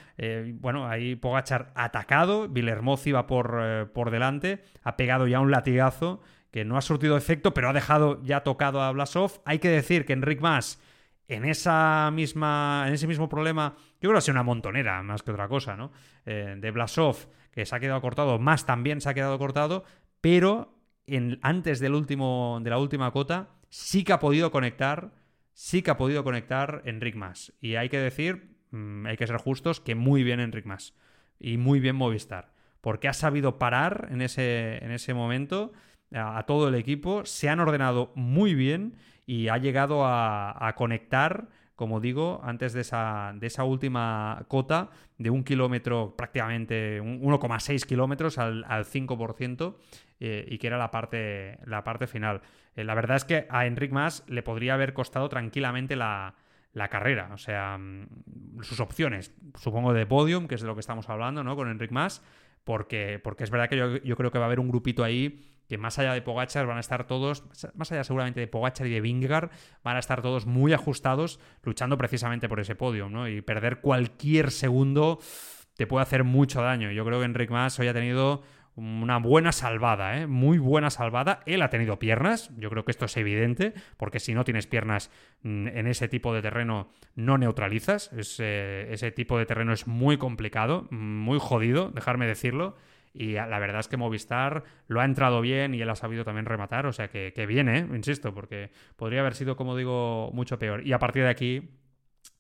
Bueno, 0.56 0.90
ahí 0.90 1.16
Pogachar 1.16 1.72
atacado, 1.76 2.50
Villermoz 2.50 3.08
iba 3.08 3.26
por, 3.26 3.90
por 3.94 4.12
delante, 4.12 4.64
ha 4.84 4.98
pegado 4.98 5.28
ya 5.28 5.40
un 5.40 5.52
latigazo 5.52 6.22
que 6.52 6.66
no 6.66 6.78
ha 6.78 6.82
surtido 6.82 7.16
efecto, 7.16 7.54
pero 7.54 7.70
ha 7.70 7.74
dejado 7.74 8.22
ya 8.24 8.42
tocado 8.42 8.82
a 8.82 8.92
Blasov. 8.92 9.42
Hay 9.46 9.60
que 9.60 9.70
decir 9.70 10.06
que 10.06 10.14
Enric 10.14 10.42
Mas 10.42 10.82
en 11.30 11.46
esa 11.46 12.12
misma 12.12 12.84
en 12.88 12.94
ese 12.94 13.08
mismo 13.08 13.30
problema 13.30 13.76
yo 14.02 14.10
creo 14.10 14.14
que 14.14 14.18
ha 14.18 14.22
sido 14.22 14.34
una 14.34 14.44
montonera 14.44 15.02
más 15.04 15.24
que 15.24 15.32
otra 15.32 15.48
cosa 15.48 15.78
no 15.78 15.92
eh, 16.26 16.56
de 16.60 16.72
Blasov 16.72 17.30
que 17.52 17.66
se 17.66 17.76
ha 17.76 17.80
quedado 17.80 18.02
cortado 18.02 18.38
más 18.40 18.66
también 18.66 19.00
se 19.00 19.10
ha 19.10 19.14
quedado 19.14 19.40
cortado 19.40 19.86
pero 20.20 20.76
en, 21.08 21.40
antes 21.42 21.80
de 21.80 21.90
la 21.90 22.78
última 22.78 23.12
cota 23.12 23.50
sí 23.70 24.04
que 24.04 24.14
ha 24.14 24.20
podido 24.20 24.52
conectar 24.52 25.12
sí 25.60 25.82
que 25.82 25.92
ha 25.92 25.98
podido 25.98 26.24
conectar 26.24 26.82
Enric 26.86 27.16
Mas. 27.16 27.54
Y 27.60 27.76
hay 27.76 27.90
que 27.90 28.00
decir 28.00 28.56
mmm, 28.72 29.06
hay 29.06 29.18
que 29.18 29.28
ser 29.28 29.36
justos 29.38 29.82
que 29.82 29.94
muy 29.94 30.24
bien 30.24 30.40
Enric 30.40 30.66
Mas. 30.66 30.96
Y 31.38 31.58
muy 31.58 31.82
bien 31.82 31.98
Movistar. 31.98 32.54
Porque 32.80 33.10
ha 33.10 33.14
sabido 33.14 33.60
parar 33.60 34.08
en 34.10 34.22
ese 34.22 34.78
en 34.84 34.92
ese 34.92 35.14
momento 35.14 35.74
a 36.14 36.44
todo 36.48 36.70
el 36.70 36.76
equipo 36.76 37.26
se 37.26 37.50
han 37.50 37.60
ordenado 37.60 38.14
muy 38.16 38.56
bien 38.56 38.96
y 39.30 39.48
ha 39.48 39.60
llegado 39.60 40.08
a, 40.08 40.74
conectar 40.76 41.50
como 41.76 42.02
digo, 42.02 42.42
antes 42.44 42.74
de 42.74 42.82
esa, 42.82 43.32
de 43.36 43.46
esa 43.46 43.64
última 43.64 44.44
cota 44.48 44.90
de 45.18 45.30
un 45.30 45.44
kilómetro, 45.46 46.16
prácticamente 46.18 47.00
1,6 47.02 47.86
kilómetros 47.86 48.38
al, 48.38 48.66
al 48.68 48.84
5%, 48.84 49.76
eh, 50.20 50.46
y 50.50 50.58
que 50.58 50.68
era 50.68 50.78
la 50.78 50.92
parte, 50.92 51.58
la 51.66 51.86
parte 51.86 52.08
final. 52.08 52.42
Eh, 52.76 52.84
la 52.84 52.96
verdad 52.96 53.18
es 53.18 53.24
que 53.24 53.46
a 53.50 53.66
Enric 53.66 53.94
Mas 53.94 54.26
le 54.28 54.44
podría 54.44 54.74
haber 54.74 54.94
costado 54.94 55.30
tranquilamente 55.30 55.96
la, 55.96 56.34
la 56.74 56.90
carrera, 56.90 57.30
o 57.32 57.38
sea, 57.38 57.78
mm, 57.78 58.62
sus 58.62 58.80
opciones, 58.80 59.34
supongo 59.56 59.94
de 59.94 60.06
podium, 60.06 60.48
que 60.48 60.56
es 60.56 60.62
de 60.62 60.68
lo 60.68 60.74
que 60.74 60.82
estamos 60.82 61.08
hablando, 61.08 61.44
¿no? 61.44 61.56
Con 61.56 61.70
Enric 61.70 61.92
Mas, 61.92 62.24
porque, 62.64 63.20
porque 63.24 63.44
es 63.44 63.50
verdad 63.50 63.70
que 63.70 63.78
yo, 63.78 63.98
yo 63.98 64.16
creo 64.16 64.32
que 64.32 64.40
va 64.40 64.46
a 64.46 64.48
haber 64.48 64.60
un 64.60 64.70
grupito 64.70 65.04
ahí 65.04 65.46
que 65.70 65.78
más 65.78 66.00
allá 66.00 66.14
de 66.14 66.24
Pogachar 66.24 66.66
van 66.66 66.78
a 66.78 66.80
estar 66.80 67.06
todos, 67.06 67.44
más 67.76 67.92
allá 67.92 68.04
seguramente 68.04 68.40
de 68.40 68.48
Pogachar 68.48 68.88
y 68.88 68.90
de 68.90 69.02
Vingegaard, 69.02 69.52
van 69.84 69.98
a 69.98 70.00
estar 70.00 70.24
todos 70.24 70.48
muy 70.48 70.74
ajustados 70.74 71.40
luchando 71.62 71.96
precisamente 71.96 72.50
por 72.50 72.60
ese 72.60 72.74
podio, 72.74 73.08
¿no? 73.08 73.30
Y 73.30 73.42
perder 73.42 73.80
cualquier 73.80 74.50
segundo 74.50 75.20
te 75.76 75.86
puede 75.86 76.02
hacer 76.02 76.24
mucho 76.24 76.62
daño. 76.62 76.92
Yo 76.92 77.06
creo 77.06 77.20
que 77.20 77.26
Enric 77.26 77.52
Mas 77.52 77.78
hoy 77.78 77.88
ha 77.88 77.94
tenido 77.94 78.42
una 78.80 79.18
buena 79.18 79.52
salvada, 79.52 80.18
¿eh? 80.18 80.28
muy 80.28 80.58
buena 80.58 80.90
salvada. 80.90 81.42
Él 81.46 81.62
ha 81.62 81.70
tenido 81.70 82.00
piernas, 82.00 82.52
yo 82.58 82.70
creo 82.70 82.86
que 82.86 82.92
esto 82.92 83.06
es 83.06 83.18
evidente, 83.18 83.74
porque 83.98 84.20
si 84.20 84.34
no 84.34 84.44
tienes 84.44 84.68
piernas 84.68 85.12
mm, 85.44 85.68
en 85.68 85.88
ese 85.88 86.08
tipo 86.08 86.34
de 86.34 86.42
terreno 86.42 86.90
no 87.16 87.38
neutralizas. 87.38 88.12
Eh, 88.40 88.88
ese 88.92 89.12
tipo 89.12 89.38
de 89.38 89.46
terreno 89.46 89.74
es 89.74 89.88
muy 89.88 90.18
complicado, 90.18 90.88
muy 90.92 91.40
jodido, 91.40 91.90
dejarme 91.90 92.26
decirlo. 92.26 92.76
Y 93.12 93.34
la 93.34 93.60
verdad 93.60 93.80
es 93.80 93.88
que 93.88 93.98
Movistar 93.98 94.64
lo 94.88 95.02
ha 95.02 95.06
entrado 95.06 95.42
bien 95.42 95.74
y 95.74 95.82
él 95.82 95.90
ha 95.90 95.96
sabido 95.96 96.24
también 96.24 96.46
rematar, 96.46 96.86
o 96.86 96.94
sea 96.94 97.10
que, 97.10 97.46
bien, 97.48 97.68
¿eh? 97.68 97.88
insisto, 97.94 98.34
porque 98.36 98.70
podría 98.96 99.22
haber 99.22 99.34
sido, 99.34 99.56
como 99.56 99.76
digo, 99.76 100.30
mucho 100.32 100.60
peor. 100.60 100.86
Y 100.86 100.94
a 100.94 101.00
partir 101.00 101.24
de 101.24 101.30
aquí, 101.30 101.70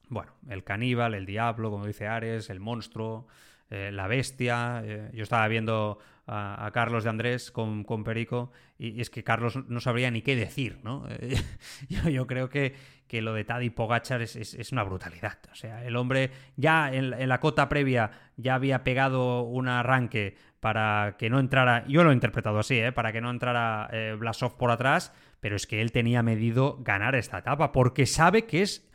bueno, 0.09 0.31
el 0.47 0.63
caníbal, 0.63 1.15
el 1.15 1.25
diablo, 1.25 1.71
como 1.71 1.87
dice 1.87 2.07
Ares, 2.07 2.51
el 2.51 2.59
monstruo, 2.59 3.27
eh, 3.71 3.89
la 3.91 4.07
bestia. 4.07 4.83
Yo 5.11 5.23
estaba 5.23 5.47
viendo 5.47 5.97
a, 6.31 6.69
Carlos 6.73 7.03
de 7.03 7.09
Andrés 7.09 7.51
con, 7.51 7.83
con 7.83 8.03
Perico 8.03 8.51
y, 8.77 9.01
es 9.01 9.09
que 9.09 9.23
Carlos 9.23 9.57
no 9.67 9.79
sabría 9.79 10.11
ni 10.11 10.21
qué 10.21 10.35
decir, 10.35 10.79
¿no? 10.83 11.07
yo, 11.89 12.27
creo 12.27 12.49
que, 12.49 12.75
que, 13.07 13.21
lo 13.21 13.33
de 13.33 13.43
Taddy 13.43 13.71
Pogachar 13.71 14.21
es, 14.21 14.35
es, 14.35 14.71
una 14.71 14.83
brutalidad. 14.83 15.39
O 15.51 15.55
sea, 15.55 15.83
el 15.83 15.95
hombre 15.95 16.31
ya 16.55 16.93
en, 16.93 17.27
la 17.27 17.39
cota 17.39 17.67
previa 17.67 18.11
ya 18.37 18.55
había 18.55 18.83
pegado 18.83 19.41
un 19.41 19.67
arranque 19.67 20.35
para 20.59 21.15
que 21.17 21.29
no 21.29 21.39
entrara, 21.39 21.85
yo 21.87 22.03
lo 22.03 22.11
he 22.11 22.13
interpretado 22.13 22.59
así, 22.59 22.79
¿eh? 22.79 22.91
para 22.91 23.11
que 23.11 23.21
no 23.21 23.31
entrara 23.31 23.89
eh, 23.91 24.15
Blasov 24.17 24.57
por 24.57 24.71
atrás, 24.71 25.13
pero 25.39 25.55
es 25.55 25.65
que 25.65 25.81
él 25.81 25.91
tenía 25.91 26.21
medido 26.21 26.77
ganar 26.81 27.15
esta 27.15 27.39
etapa 27.39 27.71
porque 27.71 28.05
sabe 28.05 28.45
que 28.45 28.61
es 28.61 28.88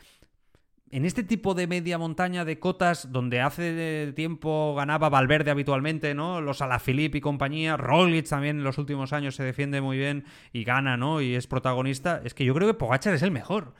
en 0.94 1.04
este 1.04 1.24
tipo 1.24 1.54
de 1.54 1.66
media 1.66 1.98
montaña 1.98 2.44
de 2.44 2.60
cotas 2.60 3.10
donde 3.10 3.40
hace 3.40 4.12
tiempo 4.14 4.76
ganaba 4.76 5.08
Valverde 5.08 5.50
habitualmente, 5.50 6.14
¿no? 6.14 6.40
Los 6.40 6.62
Alaphilippe 6.62 7.18
y 7.18 7.20
compañía, 7.20 7.76
Roglic 7.76 8.28
también 8.28 8.58
en 8.58 8.62
los 8.62 8.78
últimos 8.78 9.12
años 9.12 9.34
se 9.34 9.42
defiende 9.42 9.80
muy 9.80 9.98
bien 9.98 10.24
y 10.52 10.62
gana, 10.62 10.96
¿no? 10.96 11.20
Y 11.20 11.34
es 11.34 11.48
protagonista. 11.48 12.20
Es 12.22 12.32
que 12.32 12.44
yo 12.44 12.54
creo 12.54 12.68
que 12.68 12.74
Pogachar 12.74 13.12
es 13.12 13.22
el 13.22 13.32
mejor. 13.32 13.74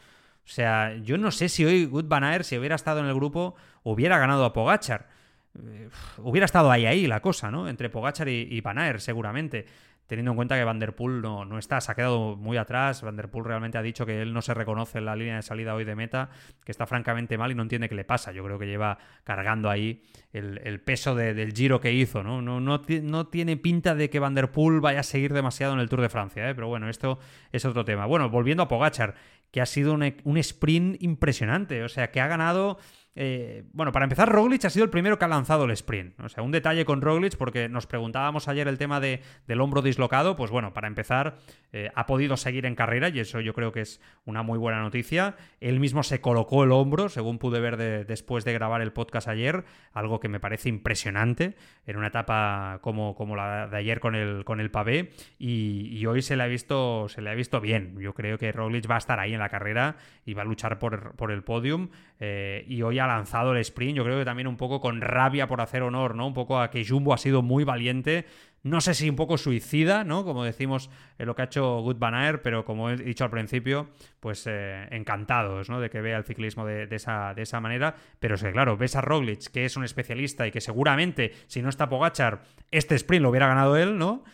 O 0.44 0.48
sea, 0.48 0.96
yo 1.04 1.16
no 1.16 1.30
sé 1.30 1.48
si 1.48 1.64
hoy 1.64 1.84
Good 1.84 2.06
Van 2.08 2.42
si 2.42 2.58
hubiera 2.58 2.74
estado 2.74 2.98
en 2.98 3.06
el 3.06 3.14
grupo, 3.14 3.54
hubiera 3.84 4.18
ganado 4.18 4.44
a 4.44 4.52
Pogachar. 4.52 5.08
Eh, 5.56 5.88
hubiera 6.18 6.46
estado 6.46 6.68
ahí 6.72 6.84
ahí 6.84 7.06
la 7.06 7.20
cosa, 7.20 7.48
¿no? 7.48 7.68
Entre 7.68 7.90
Pogachar 7.90 8.28
y, 8.28 8.48
y 8.50 8.60
Van 8.60 8.98
seguramente 8.98 9.66
teniendo 10.06 10.32
en 10.32 10.36
cuenta 10.36 10.56
que 10.56 10.64
Van 10.64 10.78
Der 10.78 10.94
Poel 10.94 11.22
no, 11.22 11.44
no 11.44 11.58
está, 11.58 11.80
se 11.80 11.90
ha 11.90 11.94
quedado 11.94 12.36
muy 12.36 12.56
atrás. 12.56 13.02
Van 13.02 13.16
Der 13.16 13.30
Poel 13.30 13.44
realmente 13.44 13.78
ha 13.78 13.82
dicho 13.82 14.04
que 14.04 14.20
él 14.22 14.32
no 14.32 14.42
se 14.42 14.52
reconoce 14.54 14.98
en 14.98 15.06
la 15.06 15.16
línea 15.16 15.36
de 15.36 15.42
salida 15.42 15.74
hoy 15.74 15.84
de 15.84 15.94
meta, 15.94 16.30
que 16.64 16.72
está 16.72 16.86
francamente 16.86 17.38
mal 17.38 17.50
y 17.50 17.54
no 17.54 17.62
entiende 17.62 17.88
qué 17.88 17.94
le 17.94 18.04
pasa. 18.04 18.32
Yo 18.32 18.44
creo 18.44 18.58
que 18.58 18.66
lleva 18.66 18.98
cargando 19.24 19.70
ahí 19.70 20.02
el, 20.32 20.80
peso 20.80 21.14
del 21.14 21.52
giro 21.52 21.80
que 21.80 21.92
hizo. 21.92 22.22
¿no? 22.22 22.42
No, 22.42 22.60
no, 22.60 23.26
tiene 23.26 23.56
pinta 23.56 23.94
de 23.94 24.10
que 24.10 24.18
Van 24.18 24.34
Der 24.34 24.52
Poel 24.52 24.80
vaya 24.80 25.00
a 25.00 25.04
seguir 25.04 25.32
demasiado 25.32 25.72
en 25.72 25.80
el 25.80 25.88
Tour 25.88 26.02
de 26.02 26.08
Francia, 26.08 26.48
¿eh? 26.48 26.54
pero 26.54 26.68
bueno, 26.68 26.88
esto 26.88 27.18
es 27.52 27.64
otro 27.64 27.84
tema. 27.84 28.06
Bueno, 28.06 28.28
volviendo 28.28 28.62
a 28.62 28.68
Pogachar, 28.68 29.14
que 29.50 29.60
ha 29.60 29.66
sido 29.66 29.94
un, 29.94 30.14
un 30.24 30.36
sprint 30.38 31.02
impresionante, 31.02 31.82
o 31.84 31.88
sea, 31.88 32.10
que 32.10 32.20
ha 32.20 32.26
ganado 32.26 32.78
eh, 33.16 33.64
bueno, 33.72 33.92
para 33.92 34.04
empezar, 34.04 34.28
Roglic 34.28 34.64
ha 34.64 34.70
sido 34.70 34.84
el 34.84 34.90
primero 34.90 35.18
que 35.18 35.24
ha 35.24 35.28
lanzado 35.28 35.64
el 35.64 35.70
sprint. 35.70 36.18
O 36.20 36.28
sea, 36.28 36.42
un 36.42 36.50
detalle 36.50 36.84
con 36.84 37.00
Roglic, 37.00 37.36
porque 37.36 37.68
nos 37.68 37.86
preguntábamos 37.86 38.48
ayer 38.48 38.66
el 38.66 38.78
tema 38.78 39.00
de, 39.00 39.20
del 39.46 39.60
hombro 39.60 39.82
dislocado. 39.82 40.36
Pues 40.36 40.50
bueno, 40.50 40.72
para 40.72 40.88
empezar, 40.88 41.36
eh, 41.72 41.90
ha 41.94 42.06
podido 42.06 42.36
seguir 42.36 42.66
en 42.66 42.74
carrera 42.74 43.08
y 43.08 43.20
eso 43.20 43.40
yo 43.40 43.54
creo 43.54 43.72
que 43.72 43.82
es 43.82 44.00
una 44.24 44.42
muy 44.42 44.58
buena 44.58 44.80
noticia. 44.80 45.36
Él 45.60 45.78
mismo 45.78 46.02
se 46.02 46.20
colocó 46.20 46.64
el 46.64 46.72
hombro, 46.72 47.08
según 47.08 47.38
pude 47.38 47.60
ver 47.60 47.76
después 48.06 48.44
de 48.44 48.52
grabar 48.52 48.80
el 48.80 48.92
podcast 48.92 49.28
ayer, 49.28 49.64
algo 49.92 50.18
que 50.18 50.28
me 50.28 50.40
parece 50.40 50.68
impresionante 50.68 51.54
en 51.86 51.96
una 51.96 52.08
etapa 52.08 52.78
como, 52.80 53.14
como 53.14 53.36
la 53.36 53.68
de 53.68 53.76
ayer 53.76 54.00
con 54.00 54.14
el, 54.14 54.44
con 54.44 54.60
el 54.60 54.70
pavé. 54.70 55.10
Y, 55.38 56.04
hoy 56.04 56.20
se 56.20 56.36
le, 56.36 56.42
ha 56.42 56.46
visto, 56.46 57.08
se 57.08 57.22
le 57.22 57.30
ha 57.30 57.34
visto 57.34 57.60
bien. 57.60 57.98
Yo 57.98 58.12
creo 58.12 58.36
que 58.36 58.52
Roglic 58.52 58.90
va 58.90 58.96
a 58.96 58.98
estar 58.98 59.20
ahí 59.20 59.32
en 59.32 59.38
la 59.38 59.48
carrera 59.48 59.96
y 60.26 60.34
va 60.34 60.42
a 60.42 60.44
luchar 60.44 60.78
por, 60.78 61.14
por 61.16 61.30
el 61.30 61.42
podium. 61.42 61.88
Eh, 62.20 62.64
y 62.68 62.82
hoy 62.82 62.98
ha 62.98 63.03
lanzado 63.06 63.52
el 63.52 63.58
sprint, 63.58 63.96
yo 63.96 64.04
creo 64.04 64.18
que 64.18 64.24
también 64.24 64.46
un 64.46 64.56
poco 64.56 64.80
con 64.80 65.00
rabia 65.00 65.46
por 65.48 65.60
hacer 65.60 65.82
honor, 65.82 66.14
¿no? 66.14 66.26
Un 66.26 66.34
poco 66.34 66.60
a 66.60 66.70
que 66.70 66.84
Jumbo 66.86 67.14
ha 67.14 67.18
sido 67.18 67.42
muy 67.42 67.64
valiente, 67.64 68.26
no 68.64 68.80
sé 68.80 68.94
si 68.94 69.10
un 69.10 69.16
poco 69.16 69.36
suicida, 69.36 70.04
¿no? 70.04 70.24
Como 70.24 70.42
decimos 70.42 70.90
en 71.18 71.26
lo 71.26 71.34
que 71.34 71.42
ha 71.42 71.44
hecho 71.44 71.80
Good 71.82 71.98
Van 71.98 72.40
pero 72.42 72.64
como 72.64 72.88
he 72.88 72.96
dicho 72.96 73.24
al 73.24 73.30
principio, 73.30 73.90
pues 74.20 74.46
eh, 74.46 74.88
encantados, 74.90 75.68
¿no? 75.68 75.80
De 75.80 75.90
que 75.90 76.00
vea 76.00 76.16
el 76.16 76.24
ciclismo 76.24 76.64
de, 76.64 76.88
esa, 76.90 77.34
de 77.34 77.42
esa 77.42 77.60
manera, 77.60 77.94
pero 78.18 78.36
es 78.36 78.42
que 78.42 78.52
claro, 78.52 78.78
ves 78.78 78.96
a 78.96 79.02
Roglic, 79.02 79.50
que 79.52 79.66
es 79.66 79.76
un 79.76 79.84
especialista 79.84 80.46
y 80.46 80.50
que 80.50 80.62
seguramente, 80.62 81.32
si 81.46 81.60
no 81.60 81.68
está 81.68 81.90
Pogachar, 81.90 82.40
este 82.70 82.94
sprint 82.94 83.22
lo 83.22 83.28
hubiera 83.28 83.48
ganado 83.48 83.76
él, 83.76 83.98
¿no? 83.98 84.24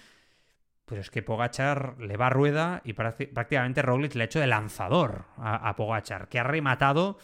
Pero 0.85 1.01
es 1.01 1.11
que 1.11 1.23
Pogachar 1.23 1.97
le 1.99 2.17
va 2.17 2.29
a 2.29 2.31
rueda 2.31 2.83
y 2.85 2.93
prácticamente 2.93 3.83
Roglic 3.83 4.15
le 4.15 4.23
ha 4.23 4.27
hecho 4.27 4.41
de 4.41 4.47
lanzador 4.47 5.25
a, 5.39 5.69
a 5.69 5.75
Pogachar, 5.75 6.29
que 6.29 6.39
ha 6.39 6.45
rematado 6.45 7.19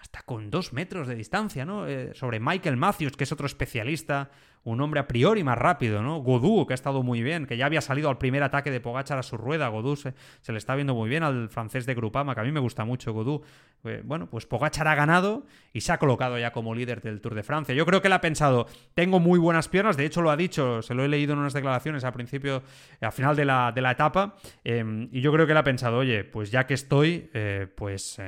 hasta 0.00 0.22
con 0.22 0.50
dos 0.50 0.72
metros 0.72 1.06
de 1.06 1.14
distancia, 1.14 1.66
¿no? 1.66 1.86
Eh, 1.86 2.12
sobre 2.14 2.40
Michael 2.40 2.76
Matthews, 2.78 3.16
que 3.16 3.24
es 3.24 3.32
otro 3.32 3.46
especialista, 3.46 4.30
un 4.64 4.80
hombre 4.80 5.00
a 5.00 5.06
priori 5.06 5.44
más 5.44 5.58
rápido, 5.58 6.02
¿no? 6.02 6.18
Godú, 6.18 6.66
que 6.66 6.72
ha 6.72 6.74
estado 6.74 7.02
muy 7.02 7.22
bien, 7.22 7.46
que 7.46 7.56
ya 7.56 7.66
había 7.66 7.82
salido 7.82 8.08
al 8.08 8.16
primer 8.16 8.42
ataque 8.42 8.70
de 8.70 8.80
Pogachar 8.80 9.18
a 9.18 9.22
su 9.22 9.36
rueda. 9.36 9.68
Godú 9.68 9.96
se, 9.96 10.12
le 10.48 10.58
está 10.58 10.74
viendo 10.74 10.94
muy 10.94 11.08
bien 11.08 11.22
al 11.22 11.50
francés 11.50 11.84
de 11.84 11.94
Grupama, 11.94 12.34
que 12.34 12.40
a 12.40 12.44
mí 12.44 12.52
me 12.52 12.60
gusta 12.60 12.84
mucho 12.84 13.12
Godú. 13.12 13.42
Eh, 13.84 14.02
bueno, 14.04 14.28
pues 14.28 14.46
Pogachar 14.46 14.88
ha 14.88 14.94
ganado 14.94 15.44
y 15.72 15.82
se 15.82 15.92
ha 15.92 15.98
colocado 15.98 16.38
ya 16.38 16.52
como 16.52 16.74
líder 16.74 17.02
del 17.02 17.20
Tour 17.20 17.34
de 17.34 17.42
Francia. 17.42 17.74
Yo 17.74 17.84
creo 17.84 18.00
que 18.00 18.08
él 18.08 18.12
ha 18.14 18.20
pensado, 18.22 18.66
tengo 18.94 19.20
muy 19.20 19.38
buenas 19.38 19.68
piernas, 19.68 19.98
de 19.98 20.06
hecho 20.06 20.22
lo 20.22 20.30
ha 20.30 20.36
dicho, 20.36 20.80
se 20.80 20.94
lo 20.94 21.04
he 21.04 21.08
leído 21.08 21.34
en 21.34 21.40
unas 21.40 21.54
declaraciones 21.54 22.04
al 22.04 22.12
principio, 22.12 22.62
al 23.00 23.12
final 23.12 23.36
de 23.36 23.44
la, 23.44 23.72
de 23.72 23.80
la 23.80 23.92
etapa, 23.92 24.36
eh, 24.64 25.08
y 25.10 25.20
yo 25.20 25.32
creo 25.32 25.46
que 25.46 25.52
él 25.52 25.58
ha 25.58 25.64
pensado, 25.64 25.98
oye, 25.98 26.24
pues 26.24 26.50
ya 26.50 26.66
que 26.66 26.74
estoy, 26.74 27.30
pues 27.74 28.18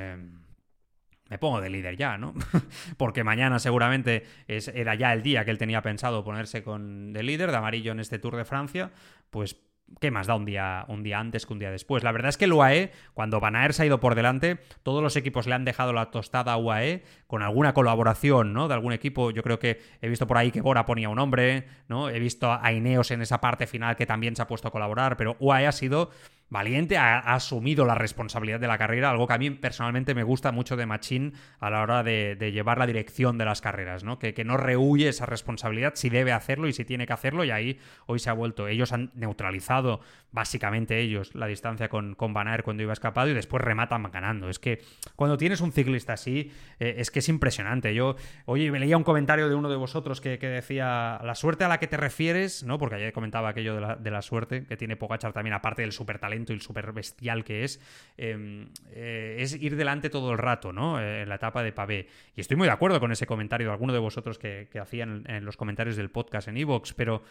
me 1.29 1.37
pongo 1.37 1.61
de 1.61 1.69
líder 1.69 1.97
ya, 1.97 2.17
¿no? 2.17 2.33
Porque 2.97 3.23
mañana 3.23 3.59
seguramente 3.59 4.25
es, 4.47 4.67
era 4.67 4.95
ya 4.95 5.13
el 5.13 5.23
día 5.23 5.45
que 5.45 5.51
él 5.51 5.57
tenía 5.57 5.81
pensado 5.81 6.23
ponerse 6.23 6.63
con 6.63 7.13
de 7.13 7.23
líder 7.23 7.51
de 7.51 7.57
amarillo 7.57 7.91
en 7.91 7.99
este 7.99 8.19
Tour 8.19 8.35
de 8.35 8.45
Francia, 8.45 8.91
pues 9.29 9.57
¿Qué 9.99 10.11
más 10.11 10.27
da 10.27 10.35
un 10.35 10.45
día, 10.45 10.85
un 10.87 11.03
día 11.03 11.19
antes 11.19 11.45
que 11.45 11.53
un 11.53 11.59
día 11.59 11.69
después? 11.69 12.03
La 12.03 12.11
verdad 12.11 12.29
es 12.29 12.37
que 12.37 12.45
el 12.45 12.53
UAE, 12.53 12.91
cuando 13.13 13.39
Van 13.39 13.55
Aert 13.55 13.73
se 13.73 13.83
ha 13.83 13.85
ido 13.85 13.99
por 13.99 14.15
delante, 14.15 14.59
todos 14.81 15.03
los 15.03 15.15
equipos 15.15 15.45
le 15.45 15.53
han 15.53 15.65
dejado 15.65 15.93
la 15.93 16.09
tostada 16.09 16.53
a 16.53 16.57
UAE 16.57 17.03
con 17.27 17.43
alguna 17.43 17.73
colaboración, 17.73 18.53
¿no? 18.53 18.67
De 18.67 18.73
algún 18.73 18.93
equipo. 18.93 19.31
Yo 19.31 19.43
creo 19.43 19.59
que 19.59 19.81
he 20.01 20.09
visto 20.09 20.25
por 20.25 20.37
ahí 20.37 20.51
que 20.51 20.61
Bora 20.61 20.85
ponía 20.85 21.09
un 21.09 21.19
hombre, 21.19 21.67
¿no? 21.87 22.09
He 22.09 22.19
visto 22.19 22.51
a 22.51 22.71
Ineos 22.71 23.11
en 23.11 23.21
esa 23.21 23.39
parte 23.39 23.67
final 23.67 23.95
que 23.95 24.05
también 24.05 24.35
se 24.35 24.41
ha 24.41 24.47
puesto 24.47 24.67
a 24.67 24.71
colaborar, 24.71 25.15
pero 25.15 25.35
UAE 25.39 25.67
ha 25.67 25.71
sido 25.71 26.09
valiente, 26.53 26.97
ha, 26.97 27.19
asumido 27.19 27.83
la 27.83 27.95
responsabilidad 27.95 28.61
de 28.61 28.67
la 28.67 28.77
carrera, 28.77 29.09
algo 29.09 29.27
que 29.27 29.33
a 29.33 29.37
mí 29.37 29.49
personalmente 29.49 30.15
me 30.15 30.23
gusta 30.23 30.53
mucho 30.53 30.77
de 30.77 30.85
Machín 30.85 31.33
a 31.59 31.69
la 31.69 31.81
hora 31.81 32.03
de, 32.03 32.37
llevar 32.53 32.77
la 32.77 32.87
dirección 32.87 33.37
de 33.37 33.43
las 33.43 33.59
carreras, 33.59 34.05
¿no? 34.05 34.19
Que, 34.19 34.33
que, 34.33 34.45
no 34.45 34.55
rehuye 34.55 35.09
esa 35.09 35.25
responsabilidad 35.25 35.93
si 35.95 36.09
debe 36.09 36.31
hacerlo 36.31 36.67
y 36.67 36.73
si 36.73 36.85
tiene 36.85 37.05
que 37.07 37.13
hacerlo, 37.13 37.43
y 37.43 37.51
ahí 37.51 37.79
hoy 38.05 38.19
se 38.19 38.29
ha 38.29 38.33
vuelto. 38.33 38.67
Ellos 38.67 38.93
han 38.93 39.11
neutralizado, 39.15 39.99
básicamente 40.31 40.99
ellos, 40.99 41.35
la 41.35 41.47
distancia 41.47 41.89
con, 41.89 42.15
con 42.15 42.33
Van 42.33 42.43
cuando 42.63 42.83
iba 42.83 42.93
escapado 42.93 43.29
y 43.29 43.33
después 43.33 43.61
rematan 43.63 44.03
ganando. 44.11 44.49
Es 44.49 44.59
que 44.59 44.81
cuando 45.15 45.37
tienes 45.37 45.61
un 45.61 45.71
ciclista 45.71 46.13
así, 46.13 46.51
eh, 46.79 46.95
es 46.97 47.09
que 47.09 47.19
es 47.19 47.29
impresionante. 47.29 47.95
Yo, 47.95 48.15
oye, 48.45 48.69
me 48.69 48.79
leía 48.79 48.97
un 48.97 49.03
comentario 49.03 49.49
de 49.49 49.55
uno 49.55 49.69
de 49.69 49.77
vosotros 49.77 50.21
que, 50.21 50.37
decía, 50.37 51.19
la 51.23 51.35
suerte 51.35 51.63
a 51.63 51.67
la 51.67 51.79
que 51.79 51.87
te 51.87 51.97
refieres, 51.97 52.63
¿no? 52.63 52.77
Porque 52.77 52.95
ayer 52.95 53.13
comentaba 53.13 53.49
aquello 53.49 53.75
de 53.75 53.81
la, 53.81 53.95
de 53.95 54.11
la 54.11 54.21
suerte 54.21 54.65
que 54.65 54.77
tiene 54.77 54.95
Pogachar 54.95 55.33
también, 55.33 55.53
aparte 55.53 55.81
del 55.81 55.91
super 55.91 56.19
talento 56.43 56.53
y 56.53 56.55
el 56.55 56.61
súper 56.61 56.91
bestial 56.91 57.43
que 57.43 57.63
es, 57.63 57.79
em, 58.17 58.67
eh, 58.91 59.37
es 59.39 59.53
ir 59.55 59.75
delante 59.75 60.09
todo 60.09 60.31
el 60.31 60.37
rato, 60.37 60.73
¿no? 60.73 60.99
Eh, 60.99 61.21
en 61.21 61.29
la 61.29 61.35
etapa 61.35 61.63
de 61.63 61.71
pavé. 61.71 62.07
Y 62.35 62.41
estoy 62.41 62.57
muy 62.57 62.67
de 62.67 62.73
acuerdo 62.73 62.99
con 62.99 63.11
ese 63.11 63.25
comentario 63.25 63.67
de 63.67 63.73
alguno 63.73 63.93
de 63.93 63.99
vosotros 63.99 64.37
que, 64.37 64.67
hacían 64.79 65.23
en, 65.27 65.45
los 65.45 65.55
comentarios 65.55 65.95
del 65.95 66.09
podcast 66.09 66.47
en 66.47 66.57
Evox, 66.57 66.93
pero 66.93 67.23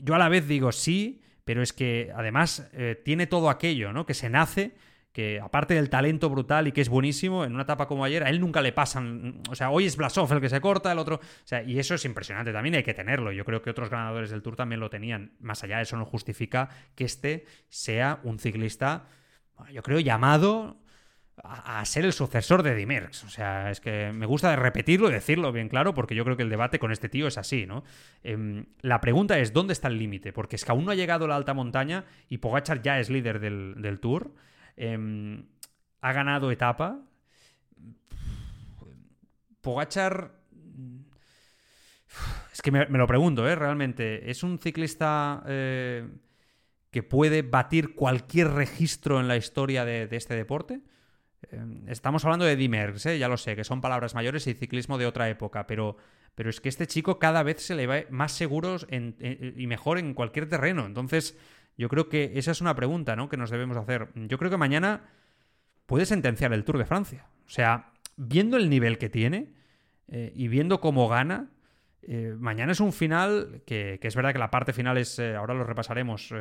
yo 0.00 0.14
a 0.14 0.18
la 0.18 0.28
vez 0.28 0.48
digo 0.48 0.72
sí, 0.72 1.22
pero 1.44 1.62
es 1.62 1.72
que 1.72 2.10
además 2.14 2.68
eh, 2.72 3.00
tiene 3.04 3.26
todo 3.26 3.50
aquello, 3.50 3.92
¿no? 3.92 4.06
Que 4.06 4.14
se 4.14 4.30
nace 4.30 4.72
que 5.14 5.38
aparte 5.40 5.74
del 5.74 5.90
talento 5.90 6.28
brutal 6.28 6.66
y 6.66 6.72
que 6.72 6.80
es 6.80 6.88
buenísimo, 6.88 7.44
en 7.44 7.54
una 7.54 7.62
etapa 7.62 7.86
como 7.86 8.04
ayer, 8.04 8.24
a 8.24 8.30
él 8.30 8.40
nunca 8.40 8.60
le 8.60 8.72
pasan. 8.72 9.42
O 9.48 9.54
sea, 9.54 9.70
hoy 9.70 9.86
es 9.86 9.96
Blasov 9.96 10.30
el 10.32 10.40
que 10.40 10.48
se 10.48 10.60
corta, 10.60 10.90
el 10.90 10.98
otro. 10.98 11.20
O 11.22 11.46
sea, 11.46 11.62
y 11.62 11.78
eso 11.78 11.94
es 11.94 12.04
impresionante. 12.04 12.52
También 12.52 12.74
hay 12.74 12.82
que 12.82 12.94
tenerlo. 12.94 13.30
Yo 13.30 13.44
creo 13.44 13.62
que 13.62 13.70
otros 13.70 13.90
ganadores 13.90 14.30
del 14.30 14.42
Tour 14.42 14.56
también 14.56 14.80
lo 14.80 14.90
tenían. 14.90 15.34
Más 15.38 15.62
allá, 15.62 15.80
eso 15.80 15.96
no 15.96 16.04
justifica 16.04 16.68
que 16.96 17.04
este 17.04 17.46
sea 17.68 18.18
un 18.24 18.40
ciclista, 18.40 19.04
yo 19.70 19.84
creo, 19.84 20.00
llamado 20.00 20.80
a, 21.44 21.84
ser 21.84 22.04
el 22.06 22.12
sucesor 22.12 22.64
de 22.64 22.74
Dimerx. 22.74 23.22
O 23.22 23.28
sea, 23.28 23.70
es 23.70 23.80
que 23.80 24.10
me 24.12 24.26
gusta 24.26 24.56
repetirlo 24.56 25.10
y 25.10 25.12
decirlo 25.12 25.52
bien 25.52 25.68
claro, 25.68 25.94
porque 25.94 26.16
yo 26.16 26.24
creo 26.24 26.36
que 26.36 26.42
el 26.42 26.50
debate 26.50 26.80
con 26.80 26.90
este 26.90 27.08
tío 27.08 27.28
es 27.28 27.38
así, 27.38 27.66
¿no? 27.66 27.84
Em, 28.24 28.66
la 28.80 29.00
pregunta 29.00 29.38
es: 29.38 29.52
¿dónde 29.52 29.74
está 29.74 29.86
el 29.86 29.96
límite? 29.96 30.32
Porque 30.32 30.56
es 30.56 30.64
que 30.64 30.72
aún 30.72 30.84
no 30.84 30.90
ha 30.90 30.96
llegado 30.96 31.28
la 31.28 31.36
alta 31.36 31.54
montaña 31.54 32.04
y 32.28 32.38
Pogachar 32.38 32.82
ya 32.82 32.98
es 32.98 33.10
líder 33.10 33.38
del, 33.38 33.76
del 33.78 34.00
Tour. 34.00 34.32
Em, 34.76 35.44
ha 36.00 36.12
ganado 36.12 36.50
etapa. 36.50 37.00
Pogachar. 39.60 40.32
Es 42.52 42.62
que 42.62 42.70
me, 42.70 42.86
lo 42.86 43.06
pregunto, 43.06 43.48
¿eh? 43.48 43.54
Realmente. 43.54 44.30
¿Es 44.30 44.42
un 44.42 44.58
ciclista 44.58 45.42
eh, 45.46 46.06
que 46.90 47.02
puede 47.02 47.42
batir 47.42 47.94
cualquier 47.94 48.50
registro 48.50 49.20
en 49.20 49.28
la 49.28 49.36
historia 49.36 49.84
de, 49.84 50.08
este 50.10 50.34
deporte? 50.34 50.80
Em, 51.50 51.88
estamos 51.88 52.24
hablando 52.24 52.44
de 52.44 52.56
Dimers, 52.56 53.06
¿eh? 53.06 53.18
ya 53.18 53.28
lo 53.28 53.36
sé, 53.36 53.56
que 53.56 53.64
son 53.64 53.80
palabras 53.80 54.14
mayores 54.14 54.46
y 54.46 54.54
ciclismo 54.54 54.98
de 54.98 55.06
otra 55.06 55.28
época, 55.28 55.66
pero, 55.66 55.96
pero 56.34 56.50
es 56.50 56.60
que 56.60 56.68
este 56.68 56.86
chico 56.86 57.18
cada 57.18 57.42
vez 57.42 57.60
se 57.62 57.74
le 57.74 57.86
va 57.86 58.02
más 58.10 58.32
seguros 58.32 58.86
y 58.90 59.66
mejor 59.66 59.98
en 59.98 60.14
cualquier 60.14 60.48
terreno. 60.48 60.86
Entonces, 60.86 61.36
yo 61.76 61.88
creo 61.88 62.08
que 62.08 62.32
esa 62.34 62.52
es 62.52 62.60
una 62.60 62.74
pregunta 62.74 63.16
¿no? 63.16 63.28
que 63.28 63.36
nos 63.36 63.50
debemos 63.50 63.76
hacer. 63.76 64.08
Yo 64.14 64.38
creo 64.38 64.50
que 64.50 64.56
mañana 64.56 65.02
puede 65.86 66.06
sentenciar 66.06 66.52
el 66.52 66.64
Tour 66.64 66.78
de 66.78 66.86
Francia. 66.86 67.26
O 67.46 67.50
sea, 67.50 67.92
viendo 68.16 68.56
el 68.56 68.70
nivel 68.70 68.98
que 68.98 69.08
tiene 69.08 69.52
eh, 70.08 70.32
y 70.34 70.48
viendo 70.48 70.80
cómo 70.80 71.08
gana, 71.08 71.50
eh, 72.02 72.34
mañana 72.38 72.72
es 72.72 72.80
un 72.80 72.92
final 72.92 73.62
que, 73.66 73.98
es 74.00 74.16
verdad 74.16 74.32
que 74.32 74.38
la 74.38 74.50
parte 74.50 74.72
final 74.72 74.98
es, 74.98 75.18
eh, 75.18 75.34
ahora 75.34 75.54
lo 75.54 75.64
repasaremos, 75.64 76.32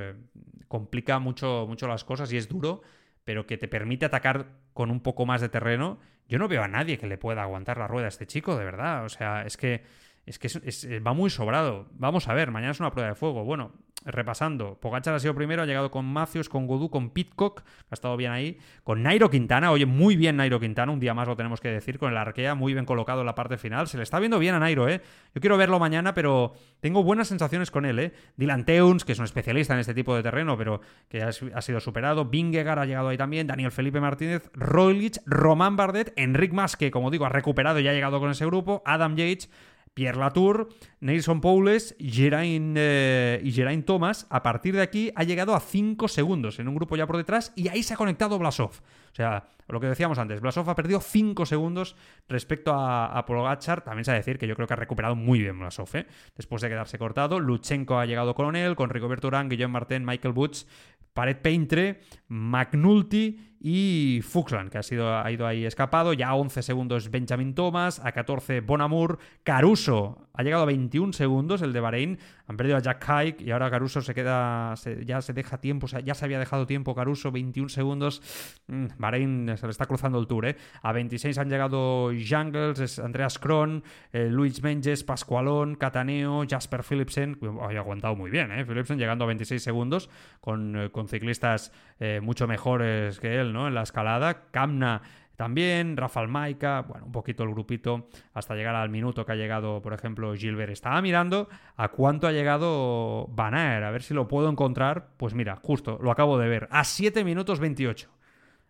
complica 0.67 1.19
mucho, 1.19 1.65
mucho 1.67 1.87
las 1.87 2.03
cosas 2.03 2.31
y 2.31 2.37
es 2.37 2.47
duro, 2.47 2.81
pero 3.23 3.47
que 3.47 3.57
te 3.57 3.67
permite 3.67 4.05
atacar 4.05 4.47
con 4.73 4.91
un 4.91 4.99
poco 4.99 5.25
más 5.25 5.41
de 5.41 5.49
terreno. 5.49 5.99
Yo 6.27 6.39
no 6.39 6.47
veo 6.47 6.63
a 6.63 6.67
nadie 6.67 6.97
que 6.97 7.07
le 7.07 7.17
pueda 7.17 7.43
aguantar 7.43 7.77
la 7.77 7.87
rueda 7.87 8.05
a 8.05 8.09
este 8.09 8.27
chico, 8.27 8.57
de 8.57 8.65
verdad. 8.65 9.05
O 9.05 9.09
sea, 9.09 9.43
es 9.45 9.57
que, 9.57 9.83
es 10.25 10.39
que 10.39 10.99
va 10.99 11.13
muy 11.13 11.29
sobrado. 11.29 11.87
Vamos 11.93 12.27
a 12.27 12.33
ver, 12.33 12.51
mañana 12.51 12.71
es 12.71 12.79
una 12.79 12.91
prueba 12.91 13.09
de 13.09 13.15
fuego. 13.15 13.43
Bueno, 13.43 13.73
repasando, 14.05 14.79
Pogachar 14.79 15.13
ha 15.13 15.19
sido 15.19 15.33
primero, 15.33 15.63
ha 15.63 15.65
llegado 15.65 15.91
con 15.91 16.05
Matthews, 16.05 16.49
con 16.49 16.67
Godú, 16.67 16.89
con 16.89 17.11
Pitcock, 17.11 17.63
ha 17.89 17.93
estado 17.93 18.17
bien 18.17 18.31
ahí, 18.31 18.57
con 18.83 19.01
Nairo 19.01 19.29
Quintana, 19.29 19.71
oye, 19.71 19.85
muy 19.85 20.15
bien 20.15 20.37
Nairo 20.37 20.59
Quintana, 20.59 20.91
un 20.91 20.99
día 20.99 21.13
más 21.13 21.27
lo 21.27 21.35
tenemos 21.35 21.61
que 21.61 21.69
decir, 21.69 21.97
con 21.99 22.11
el 22.11 22.17
arquea 22.17 22.55
muy 22.55 22.73
bien 22.73 22.85
colocado 22.85 23.21
en 23.21 23.27
la 23.27 23.35
parte 23.35 23.57
final, 23.57 23.87
se 23.87 23.97
le 23.97 24.03
está 24.03 24.19
viendo 24.19 24.39
bien 24.39 24.55
a 24.55 24.59
Nairo, 24.59 24.89
¿eh? 24.89 25.01
Yo 25.33 25.41
quiero 25.41 25.57
verlo 25.57 25.79
mañana, 25.79 26.13
pero 26.13 26.53
tengo 26.79 27.03
buenas 27.03 27.27
sensaciones 27.27 27.71
con 27.71 27.85
él, 27.85 27.99
¿eh? 27.99 28.13
Dylan 28.35 28.65
Teuns, 28.65 29.05
que 29.05 29.13
es 29.13 29.19
un 29.19 29.25
especialista 29.25 29.73
en 29.73 29.79
este 29.79 29.93
tipo 29.93 30.15
de 30.15 30.23
terreno, 30.23 30.57
pero 30.57 30.81
que 31.07 31.21
ha, 31.21 31.31
sido 31.31 31.79
superado, 31.79 32.25
Bingegar 32.25 32.79
ha 32.79 32.85
llegado 32.85 33.09
ahí 33.09 33.17
también, 33.17 33.47
Daniel 33.47 33.71
Felipe 33.71 33.99
Martínez, 33.99 34.49
Roglic, 34.53 35.17
Román 35.25 35.75
Bardet, 35.75 36.13
Enric 36.17 36.51
Mas, 36.51 36.75
que 36.75 36.91
como 36.91 37.09
digo, 37.09 37.25
ha 37.25 37.29
recuperado 37.29 37.79
y 37.79 37.87
ha 37.87 37.93
llegado 37.93 38.19
con 38.19 38.31
ese 38.31 38.45
grupo, 38.45 38.83
Adam 38.85 39.15
Yates, 39.15 39.49
Pierre 39.93 40.17
Latour, 40.17 40.69
Nelson 40.99 41.39
Paules 41.39 41.95
Geraint, 41.99 42.75
eh, 42.77 43.39
y 43.43 43.51
Geraint 43.51 43.85
Thomas. 43.85 44.25
A 44.29 44.41
partir 44.41 44.75
de 44.75 44.81
aquí 44.81 45.11
ha 45.15 45.23
llegado 45.23 45.55
a 45.55 45.59
5 45.59 46.07
segundos 46.07 46.59
en 46.59 46.67
un 46.67 46.75
grupo 46.75 46.95
ya 46.95 47.05
por 47.05 47.17
detrás 47.17 47.53
y 47.55 47.67
ahí 47.67 47.83
se 47.83 47.93
ha 47.93 47.97
conectado 47.97 48.39
Blasov. 48.39 48.71
O 48.71 49.15
sea, 49.15 49.45
lo 49.67 49.79
que 49.79 49.87
decíamos 49.87 50.17
antes, 50.17 50.41
Blasov 50.41 50.67
ha 50.69 50.75
perdido 50.75 50.99
5 50.99 51.45
segundos 51.45 51.95
respecto 52.27 52.73
a, 52.73 53.17
a 53.17 53.25
Polgachar. 53.25 53.83
También 53.83 54.05
se 54.05 54.11
ha 54.11 54.15
de 54.15 54.21
decir 54.21 54.39
que 54.39 54.47
yo 54.47 54.55
creo 54.55 54.67
que 54.67 54.73
ha 54.73 54.77
recuperado 54.77 55.15
muy 55.15 55.39
bien 55.39 55.59
Blasov, 55.59 55.89
¿eh? 55.93 56.07
después 56.35 56.61
de 56.61 56.69
quedarse 56.69 56.97
cortado. 56.97 57.39
Luchenko 57.39 57.99
ha 57.99 58.05
llegado 58.05 58.33
con 58.33 58.55
él, 58.55 58.75
con 58.75 58.89
Rigoberto 58.89 59.27
Urán, 59.27 59.49
Guillaume 59.49 59.73
Martin, 59.73 60.03
Michael 60.03 60.33
Butch, 60.33 60.65
Pared 61.13 61.37
Paintre, 61.37 62.01
McNulty 62.27 63.52
y 63.65 64.19
Fuxland, 64.23 64.69
que 64.69 64.77
ha, 64.77 64.83
sido, 64.83 65.17
ha 65.17 65.31
ido 65.31 65.47
ahí 65.47 65.65
escapado. 65.65 66.11
Ya 66.11 66.27
a 66.27 66.35
11 66.35 66.61
segundos 66.61 67.09
Benjamin 67.09 67.55
Thomas, 67.55 68.01
a 68.03 68.11
14 68.11 68.59
Bonamur, 68.59 69.19
Caruso 69.43 70.27
ha 70.33 70.43
llegado 70.43 70.63
a 70.63 70.65
21 70.65 71.13
segundos, 71.13 71.61
el 71.61 71.73
de 71.73 71.79
Bahrein. 71.79 72.19
Han 72.47 72.57
perdido 72.57 72.75
a 72.75 72.81
Jack 72.81 73.05
Hike 73.07 73.41
y 73.41 73.51
ahora 73.51 73.69
Caruso 73.69 74.01
se 74.01 74.13
queda, 74.13 74.73
ya 75.05 75.21
se 75.21 75.31
deja 75.31 75.61
tiempo, 75.61 75.87
ya 75.87 76.13
se 76.13 76.25
había 76.25 76.39
dejado 76.39 76.65
tiempo 76.65 76.93
Caruso, 76.93 77.31
21 77.31 77.69
segundos. 77.69 78.21
Mm, 78.67 78.85
Bahrein 78.97 79.53
se 79.55 79.65
le 79.65 79.71
está 79.71 79.85
cruzando 79.85 80.19
el 80.19 80.27
tour, 80.27 80.47
¿eh? 80.47 80.57
A 80.81 80.91
26 80.91 81.37
han 81.37 81.49
llegado 81.49 82.09
Jungles, 82.09 82.99
Andreas 82.99 83.39
Kron, 83.39 83.83
eh, 84.11 84.27
Luis 84.29 84.61
Menges, 84.61 85.03
Pascualón, 85.03 85.75
Cataneo, 85.75 86.43
Jasper 86.49 86.83
Philipsen. 86.83 87.37
Ha 87.61 87.79
aguantado 87.79 88.15
muy 88.15 88.29
bien, 88.29 88.51
¿eh? 88.51 88.65
Philipsen 88.65 88.97
llegando 88.97 89.23
a 89.23 89.27
26 89.27 89.63
segundos 89.63 90.09
con, 90.41 90.75
eh, 90.75 90.89
con 90.89 91.07
ciclistas 91.07 91.71
eh, 91.99 92.19
mucho 92.21 92.47
mejores 92.47 93.19
que 93.19 93.39
él, 93.39 93.52
En 93.67 93.75
la 93.75 93.83
escalada. 93.83 94.45
Kamna 94.51 95.01
también, 95.35 95.97
Rafael 95.97 96.27
Maika, 96.27 96.81
bueno, 96.81 97.07
un 97.07 97.11
poquito 97.11 97.43
el 97.43 97.49
grupito 97.49 98.07
hasta 98.33 98.55
llegar 98.55 98.75
al 98.75 98.89
minuto 98.89 99.25
que 99.25 99.31
ha 99.31 99.35
llegado, 99.35 99.81
por 99.81 99.93
ejemplo, 99.93 100.33
Gilbert. 100.35 100.71
Estaba 100.71 101.01
mirando 101.01 101.49
a 101.75 101.89
cuánto 101.89 102.27
ha 102.27 102.31
llegado 102.31 103.27
Van 103.31 103.55
a 103.55 103.91
ver 103.91 104.03
si 104.03 104.13
lo 104.13 104.27
puedo 104.27 104.49
encontrar. 104.49 105.09
Pues 105.17 105.33
mira, 105.33 105.55
justo, 105.55 105.97
lo 106.01 106.11
acabo 106.11 106.37
de 106.37 106.47
ver, 106.49 106.67
a 106.71 106.83
7 106.83 107.23
minutos 107.23 107.59
28. 107.59 108.09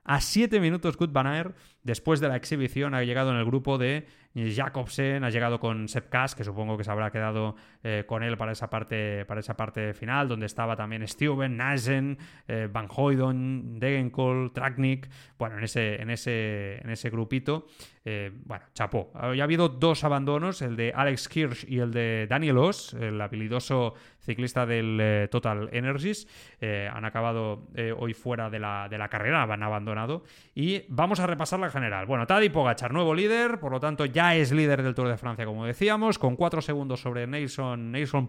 A 0.06 0.20
7 0.20 0.60
minutos 0.60 0.98
Good 0.98 1.12
Van 1.12 1.54
después 1.84 2.20
de 2.20 2.28
la 2.30 2.36
exhibición, 2.38 2.94
ha 2.94 3.04
llegado 3.04 3.32
en 3.32 3.38
el 3.38 3.46
grupo 3.46 3.78
de 3.78 4.08
Jacobsen 4.36 5.24
ha 5.24 5.30
llegado 5.30 5.60
con 5.60 5.88
Sepp 5.88 6.10
Kass, 6.10 6.34
que 6.34 6.44
supongo 6.44 6.76
que 6.76 6.84
se 6.84 6.90
habrá 6.90 7.12
quedado 7.12 7.56
eh, 7.84 8.04
con 8.08 8.24
él 8.24 8.36
para 8.36 8.52
esa, 8.52 8.70
parte, 8.70 9.26
para 9.26 9.40
esa 9.40 9.56
parte 9.56 9.94
final, 9.94 10.28
donde 10.28 10.48
estaba 10.48 10.76
también 10.76 11.08
Steven, 11.08 11.56
Nasen, 11.56 12.18
eh, 12.48 12.68
Van 12.72 12.88
Hoydon, 12.90 13.80
Degenkolb, 13.80 14.52
Traknik, 14.52 15.08
bueno, 15.38 15.58
en 15.60 15.64
ese, 15.64 16.02
en 16.02 16.10
ese, 16.10 16.82
en 16.84 16.90
ese 16.90 17.12
grupito. 17.12 17.68
Eh, 18.06 18.32
bueno, 18.44 18.66
chapó. 18.74 19.12
Ya 19.34 19.44
ha 19.44 19.46
habido 19.46 19.70
dos 19.70 20.04
abandonos, 20.04 20.62
el 20.62 20.76
de 20.76 20.92
Alex 20.94 21.30
Kirsch 21.30 21.66
y 21.70 21.80
el 21.80 21.92
de 21.92 22.28
Daniel 22.28 22.58
Oss, 22.58 22.94
el 22.96 23.22
habilidoso 23.22 23.94
ciclista 24.20 24.66
del 24.66 25.30
Total 25.30 25.70
Energies. 25.72 26.28
han 26.62 27.06
acabado 27.06 27.68
hoy 27.98 28.14
fuera 28.14 28.50
de 28.50 28.60
la, 28.60 28.90
de 28.90 28.98
la 28.98 29.08
carrera, 29.08 29.44
han 29.44 29.64
abandonado. 29.64 30.24
Y 30.54 30.84
vamos 30.90 31.22
a 31.22 31.28
repasar 31.28 31.62
la 31.62 31.70
general. 31.70 32.06
Bueno, 32.06 32.28
Tadej 32.28 32.52
Pogachar, 32.52 32.92
nuevo 32.92 33.14
líder, 33.14 33.60
por 33.60 33.72
lo 33.72 33.80
tanto 33.80 34.06
ya 34.06 34.23
es 34.32 34.52
líder 34.52 34.84
del 34.84 34.96
Tour 34.96 35.10
de 35.10 35.18
Francia, 35.18 35.46
como 35.46 35.66
decíamos, 35.66 36.18
con 36.18 36.36
4 36.36 36.62
segundos 36.62 37.02
sobre 37.02 37.28
Nelson, 37.28 37.92
Nelson 37.92 38.28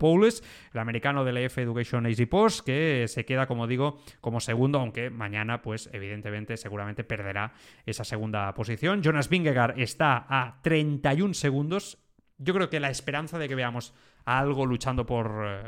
el 0.72 0.80
americano 0.80 1.24
del 1.24 1.36
EF 1.36 1.58
Education 1.58 2.06
Easy 2.06 2.26
Post, 2.26 2.66
que 2.66 3.06
se 3.08 3.24
queda, 3.24 3.46
como 3.46 3.66
digo, 3.66 4.00
como 4.20 4.40
segundo, 4.40 4.80
aunque 4.80 5.10
mañana, 5.10 5.62
pues 5.62 5.88
evidentemente, 5.92 6.56
seguramente 6.56 7.04
perderá 7.04 7.52
esa 7.86 8.02
segunda 8.02 8.52
posición. 8.54 9.02
Jonas 9.02 9.28
Vingegaard 9.28 9.78
está 9.78 10.26
a 10.28 10.60
31 10.62 11.34
segundos. 11.34 11.98
Yo 12.38 12.52
creo 12.54 12.68
que 12.68 12.80
la 12.80 12.90
esperanza 12.90 13.38
de 13.38 13.48
que 13.48 13.54
veamos 13.54 13.94
algo 14.24 14.66
luchando 14.66 15.06
por. 15.06 15.44
Eh, 15.46 15.62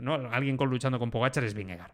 ¿no? 0.00 0.14
Alguien 0.14 0.56
con, 0.56 0.70
luchando 0.70 0.98
con 0.98 1.10
Pogachar 1.10 1.44
es 1.44 1.54
Vingegaard 1.54 1.92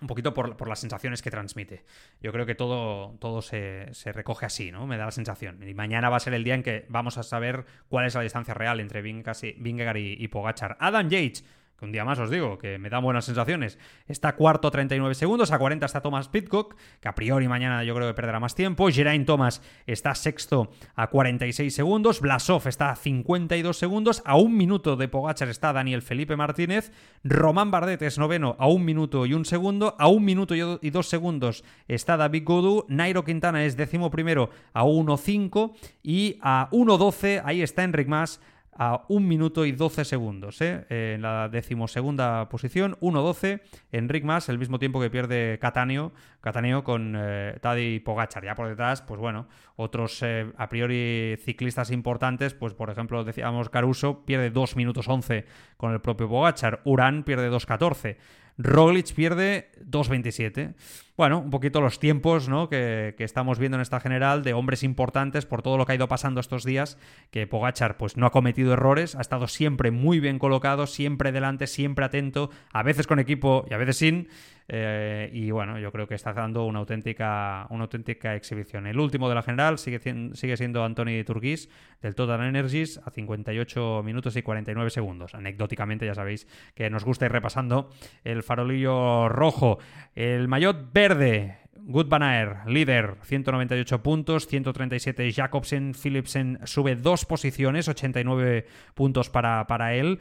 un 0.00 0.06
poquito 0.06 0.32
por, 0.34 0.68
las 0.68 0.78
sensaciones 0.78 1.22
que 1.22 1.30
transmite. 1.30 1.84
Yo 2.20 2.32
creo 2.32 2.46
que 2.46 2.54
todo, 2.54 3.16
todo 3.18 3.42
se, 3.42 3.90
recoge 4.06 4.46
así, 4.46 4.70
¿no? 4.70 4.86
Me 4.86 4.96
da 4.96 5.06
la 5.06 5.10
sensación. 5.10 5.66
Y 5.66 5.74
mañana 5.74 6.08
va 6.08 6.16
a 6.16 6.20
ser 6.20 6.34
el 6.34 6.44
día 6.44 6.54
en 6.54 6.62
que 6.62 6.86
vamos 6.88 7.18
a 7.18 7.22
saber 7.22 7.64
cuál 7.88 8.06
es 8.06 8.14
la 8.14 8.22
distancia 8.22 8.54
real 8.54 8.80
entre 8.80 9.02
Vingegaard 9.02 9.96
y, 9.96 10.16
y 10.18 10.28
Pogachar. 10.28 10.76
Adam 10.80 11.08
Yates 11.08 11.44
que 11.78 11.84
un 11.84 11.92
día 11.92 12.04
más 12.04 12.18
os 12.18 12.28
digo, 12.28 12.58
que 12.58 12.78
me 12.78 12.90
da 12.90 12.98
buenas 12.98 13.24
sensaciones. 13.24 13.78
Está 14.06 14.34
cuarto 14.34 14.70
39 14.70 15.14
segundos, 15.14 15.52
a 15.52 15.58
40 15.58 15.86
está 15.86 16.00
Thomas 16.00 16.28
Pitcock, 16.28 16.74
que 17.00 17.08
a 17.08 17.14
priori 17.14 17.46
mañana 17.46 17.84
yo 17.84 17.94
creo 17.94 18.08
que 18.08 18.14
perderá 18.14 18.40
más 18.40 18.56
tiempo. 18.56 18.90
Geraint 18.90 19.26
Thomas 19.26 19.62
está 19.86 20.14
sexto 20.14 20.70
a 20.96 21.06
46 21.06 21.72
segundos, 21.72 22.20
Blasov 22.20 22.66
está 22.66 22.90
a 22.90 22.96
52 22.96 23.76
segundos, 23.76 24.22
a 24.24 24.36
un 24.36 24.56
minuto 24.56 24.96
de 24.96 25.06
Pogachar 25.06 25.48
está 25.48 25.72
Daniel 25.72 26.02
Felipe 26.02 26.36
Martínez, 26.36 26.90
Román 27.22 27.70
Bardet 27.70 28.02
es 28.02 28.18
noveno 28.18 28.56
a 28.58 28.66
un 28.66 28.84
minuto 28.84 29.24
y 29.26 29.34
un 29.34 29.44
segundo, 29.44 29.94
a 29.98 30.08
un 30.08 30.24
minuto 30.24 30.54
y 30.56 30.90
dos 30.90 31.08
segundos 31.08 31.64
está 31.86 32.16
David 32.16 32.42
Godú, 32.44 32.86
Nairo 32.88 33.24
Quintana 33.24 33.64
es 33.64 33.76
décimo 33.76 34.10
primero 34.10 34.50
a 34.72 34.82
1.5 34.82 35.74
y 36.02 36.38
a 36.40 36.68
1.12 36.72 37.42
ahí 37.44 37.62
está 37.62 37.84
Enric 37.84 38.08
Mas 38.08 38.40
a 38.78 39.04
1 39.08 39.26
minuto 39.26 39.66
y 39.66 39.72
12 39.72 40.04
segundos. 40.04 40.60
¿eh? 40.60 40.86
En 40.88 41.22
la 41.22 41.48
decimosegunda 41.48 42.48
posición, 42.48 42.96
1.12. 43.00 43.60
Enric 43.90 44.24
Mas, 44.24 44.48
el 44.48 44.58
mismo 44.58 44.78
tiempo 44.78 45.00
que 45.00 45.10
pierde 45.10 45.58
Cataneo, 45.60 46.12
Cataneo 46.40 46.84
con 46.84 47.14
eh, 47.18 47.58
Taddy 47.60 47.98
Pogachar. 47.98 48.44
Ya 48.44 48.54
por 48.54 48.68
detrás, 48.68 49.02
pues 49.02 49.20
bueno, 49.20 49.48
otros 49.76 50.22
eh, 50.22 50.50
a 50.56 50.68
priori 50.68 51.36
ciclistas 51.44 51.90
importantes, 51.90 52.54
pues 52.54 52.72
por 52.72 52.88
ejemplo, 52.88 53.24
decíamos 53.24 53.68
Caruso, 53.68 54.24
pierde 54.24 54.50
2 54.50 54.76
minutos 54.76 55.08
11 55.08 55.44
con 55.76 55.92
el 55.92 56.00
propio 56.00 56.28
Pogachar. 56.28 56.80
Urán 56.84 57.24
pierde 57.24 57.50
2.14. 57.50 58.16
Roglic 58.58 59.14
pierde 59.14 59.70
2.27. 59.84 60.74
Bueno, 61.16 61.38
un 61.38 61.50
poquito 61.50 61.80
los 61.80 62.00
tiempos 62.00 62.48
¿no? 62.48 62.68
que, 62.68 63.14
estamos 63.18 63.58
viendo 63.58 63.76
en 63.76 63.82
esta 63.82 64.00
general 64.00 64.42
de 64.42 64.52
hombres 64.52 64.82
importantes 64.82 65.46
por 65.46 65.62
todo 65.62 65.78
lo 65.78 65.86
que 65.86 65.92
ha 65.92 65.94
ido 65.94 66.08
pasando 66.08 66.40
estos 66.40 66.64
días, 66.64 66.98
que 67.30 67.46
Pogachar 67.46 67.96
pues, 67.96 68.16
no 68.16 68.26
ha 68.26 68.32
cometido 68.32 68.72
errores, 68.72 69.14
ha 69.14 69.20
estado 69.20 69.46
siempre 69.46 69.92
muy 69.92 70.18
bien 70.18 70.40
colocado, 70.40 70.88
siempre 70.88 71.30
delante, 71.30 71.68
siempre 71.68 72.04
atento, 72.04 72.50
a 72.72 72.82
veces 72.82 73.06
con 73.06 73.20
equipo 73.20 73.64
y 73.70 73.74
a 73.74 73.78
veces 73.78 73.96
sin. 73.96 74.28
Eh, 74.70 75.30
y 75.32 75.50
bueno, 75.50 75.78
yo 75.78 75.90
creo 75.90 76.06
que 76.06 76.14
está 76.14 76.34
dando 76.34 76.66
una 76.66 76.80
auténtica, 76.80 77.66
una 77.70 77.84
auténtica 77.84 78.34
exhibición. 78.34 78.86
El 78.86 79.00
último 79.00 79.28
de 79.28 79.34
la 79.34 79.42
general 79.42 79.78
sigue, 79.78 79.98
sigue 80.34 80.56
siendo 80.58 80.84
Anthony 80.84 81.24
Turquís 81.24 81.70
del 82.02 82.14
Total 82.14 82.42
Energies 82.42 83.00
a 83.02 83.10
58 83.10 84.02
minutos 84.04 84.36
y 84.36 84.42
49 84.42 84.90
segundos. 84.90 85.34
Anecdóticamente 85.34 86.04
ya 86.04 86.14
sabéis 86.14 86.46
que 86.74 86.90
nos 86.90 87.04
gusta 87.04 87.24
ir 87.24 87.32
repasando 87.32 87.90
el 88.24 88.42
farolillo 88.42 89.30
rojo. 89.30 89.78
El 90.14 90.48
maillot 90.48 90.92
verde, 90.92 91.56
Good 91.80 92.08
Van 92.08 92.64
líder, 92.66 93.14
198 93.22 94.02
puntos, 94.02 94.46
137 94.46 95.32
Jacobsen, 95.32 95.94
Philipsen 95.94 96.58
sube 96.64 96.96
dos 96.96 97.24
posiciones, 97.24 97.88
89 97.88 98.66
puntos 98.94 99.30
para, 99.30 99.66
para 99.66 99.94
él. 99.94 100.18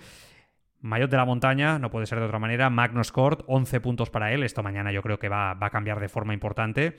Mayotte 0.81 1.11
de 1.11 1.17
la 1.17 1.25
montaña, 1.25 1.79
no 1.79 1.89
puede 1.89 2.05
ser 2.05 2.19
de 2.19 2.25
otra 2.25 2.39
manera. 2.39 2.69
Magnus 2.69 3.11
Cort, 3.11 3.43
11 3.47 3.81
puntos 3.81 4.09
para 4.09 4.31
él. 4.31 4.43
Esto 4.43 4.63
mañana 4.63 4.91
yo 4.91 5.01
creo 5.01 5.19
que 5.19 5.29
va, 5.29 5.57
a 5.59 5.69
cambiar 5.69 5.99
de 5.99 6.09
forma 6.09 6.33
importante. 6.33 6.97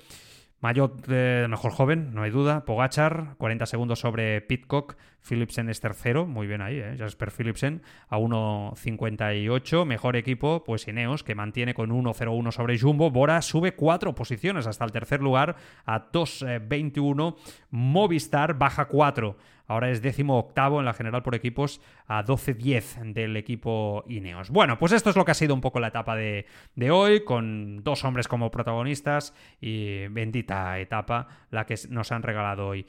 Mayotte, 0.60 1.04
eh, 1.08 1.46
mejor 1.48 1.70
joven, 1.70 2.12
no 2.12 2.22
hay 2.22 2.30
duda. 2.30 2.64
Pogachar, 2.64 3.36
40 3.38 3.66
segundos 3.66 4.00
sobre 4.00 4.40
Pitcock. 4.40 4.96
Philipsen 5.28 5.68
es 5.68 5.80
tercero, 5.80 6.26
muy 6.26 6.46
bien 6.46 6.62
ahí, 6.62 6.78
¿eh? 6.78 6.96
Jasper 6.98 7.30
Philipsen 7.30 7.82
a 8.08 8.18
1.58. 8.18 9.84
Mejor 9.84 10.16
equipo, 10.16 10.64
pues 10.64 10.88
Ineos, 10.88 11.22
que 11.22 11.34
mantiene 11.34 11.74
con 11.74 11.90
1.01 11.90 12.52
sobre 12.52 12.78
Jumbo. 12.78 13.10
Bora 13.10 13.42
sube 13.42 13.74
cuatro 13.74 14.14
posiciones 14.14 14.66
hasta 14.66 14.84
el 14.84 14.92
tercer 14.92 15.20
lugar 15.20 15.56
a 15.84 16.10
2.21. 16.10 17.36
Movistar 17.70 18.58
baja 18.58 18.86
4 18.86 19.36
ahora 19.68 19.90
es 19.90 20.02
décimo 20.02 20.38
octavo 20.38 20.80
en 20.80 20.86
la 20.86 20.94
general 20.94 21.22
por 21.22 21.34
equipos 21.34 21.80
a 22.06 22.24
12-10 22.24 23.12
del 23.12 23.36
equipo 23.36 24.02
Ineos. 24.08 24.50
Bueno, 24.50 24.78
pues 24.78 24.92
esto 24.92 25.10
es 25.10 25.16
lo 25.16 25.24
que 25.24 25.32
ha 25.32 25.34
sido 25.34 25.54
un 25.54 25.60
poco 25.60 25.78
la 25.78 25.88
etapa 25.88 26.16
de, 26.16 26.46
de 26.74 26.90
hoy, 26.90 27.24
con 27.24 27.84
dos 27.84 28.04
hombres 28.04 28.26
como 28.26 28.50
protagonistas 28.50 29.34
y 29.60 30.08
bendita 30.08 30.78
etapa 30.78 31.28
la 31.50 31.66
que 31.66 31.76
nos 31.90 32.10
han 32.10 32.22
regalado 32.22 32.66
hoy. 32.66 32.86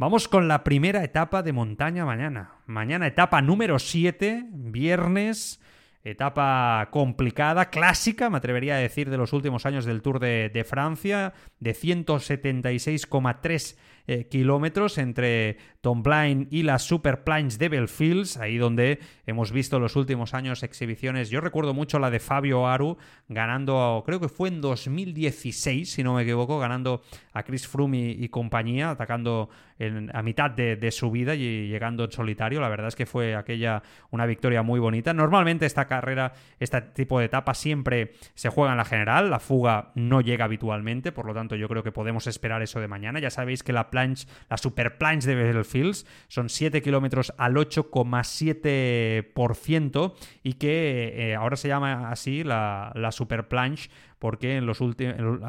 Vamos 0.00 0.28
con 0.28 0.48
la 0.48 0.64
primera 0.64 1.04
etapa 1.04 1.42
de 1.42 1.52
montaña 1.52 2.06
mañana. 2.06 2.52
Mañana 2.64 3.06
etapa 3.06 3.42
número 3.42 3.78
7, 3.78 4.46
viernes 4.50 5.60
Etapa 6.02 6.88
complicada, 6.90 7.68
clásica, 7.68 8.30
me 8.30 8.38
atrevería 8.38 8.76
a 8.76 8.78
decir, 8.78 9.10
de 9.10 9.18
los 9.18 9.34
últimos 9.34 9.66
años 9.66 9.84
del 9.84 10.00
Tour 10.00 10.18
de, 10.18 10.48
de 10.48 10.64
Francia, 10.64 11.34
de 11.58 11.72
176,3 11.72 13.76
eh, 14.12 14.26
kilómetros 14.26 14.98
entre 14.98 15.56
Tomblain 15.82 16.48
y 16.50 16.64
las 16.64 16.82
Super 16.82 17.22
Plains 17.22 17.60
de 17.60 17.68
Belfields, 17.68 18.38
ahí 18.38 18.58
donde 18.58 18.98
hemos 19.24 19.52
visto 19.52 19.78
los 19.78 19.94
últimos 19.94 20.34
años 20.34 20.64
exhibiciones. 20.64 21.30
Yo 21.30 21.40
recuerdo 21.40 21.74
mucho 21.74 22.00
la 22.00 22.10
de 22.10 22.18
Fabio 22.18 22.66
Aru 22.66 22.98
ganando, 23.28 24.02
creo 24.04 24.18
que 24.18 24.28
fue 24.28 24.48
en 24.48 24.60
2016, 24.60 25.92
si 25.92 26.02
no 26.02 26.14
me 26.14 26.22
equivoco, 26.22 26.58
ganando 26.58 27.02
a 27.32 27.44
Chris 27.44 27.68
Froome 27.68 28.10
y, 28.10 28.28
compañía, 28.30 28.90
atacando 28.90 29.48
a 30.12 30.22
mitad 30.22 30.50
de, 30.50 30.90
su 30.90 31.10
vida 31.10 31.34
y 31.36 31.68
llegando 31.68 32.04
en 32.04 32.10
solitario. 32.10 32.60
La 32.60 32.68
verdad 32.68 32.88
es 32.88 32.96
que 32.96 33.06
fue 33.06 33.36
aquella 33.36 33.82
una 34.10 34.26
victoria 34.26 34.62
muy 34.62 34.80
bonita. 34.80 35.14
Normalmente 35.14 35.66
esta 35.66 35.86
carrera, 35.86 36.32
este 36.58 36.80
tipo 36.82 37.20
de 37.20 37.26
etapa 37.26 37.54
siempre 37.54 38.12
se 38.34 38.50
juega 38.50 38.72
en 38.72 38.78
la 38.78 38.84
general, 38.84 39.30
la 39.30 39.38
fuga 39.38 39.92
no 39.94 40.20
llega 40.20 40.44
habitualmente, 40.44 41.12
por 41.12 41.26
lo 41.26 41.32
tanto 41.32 41.54
yo 41.54 41.68
creo 41.68 41.82
que 41.82 41.92
podemos 41.92 42.26
esperar 42.26 42.60
eso 42.60 42.80
de 42.80 42.88
mañana. 42.88 43.20
Ya 43.20 43.30
sabéis 43.30 43.62
que 43.62 43.72
la 43.72 43.88
la 44.48 44.56
super 44.56 44.96
planche 44.98 45.28
de 45.28 45.34
Belfields, 45.34 46.06
son 46.28 46.48
7 46.48 46.80
kilómetros 46.82 47.34
al 47.38 47.54
8,7% 47.54 50.14
y 50.42 50.54
que 50.54 51.12
eh, 51.16 51.34
ahora 51.34 51.56
se 51.56 51.68
llama 51.68 52.10
así 52.10 52.42
la, 52.44 52.92
super 53.12 53.48
planche 53.48 53.90
porque 54.18 54.56
en 54.58 54.66
los 54.66 54.80
últimos 54.82 55.40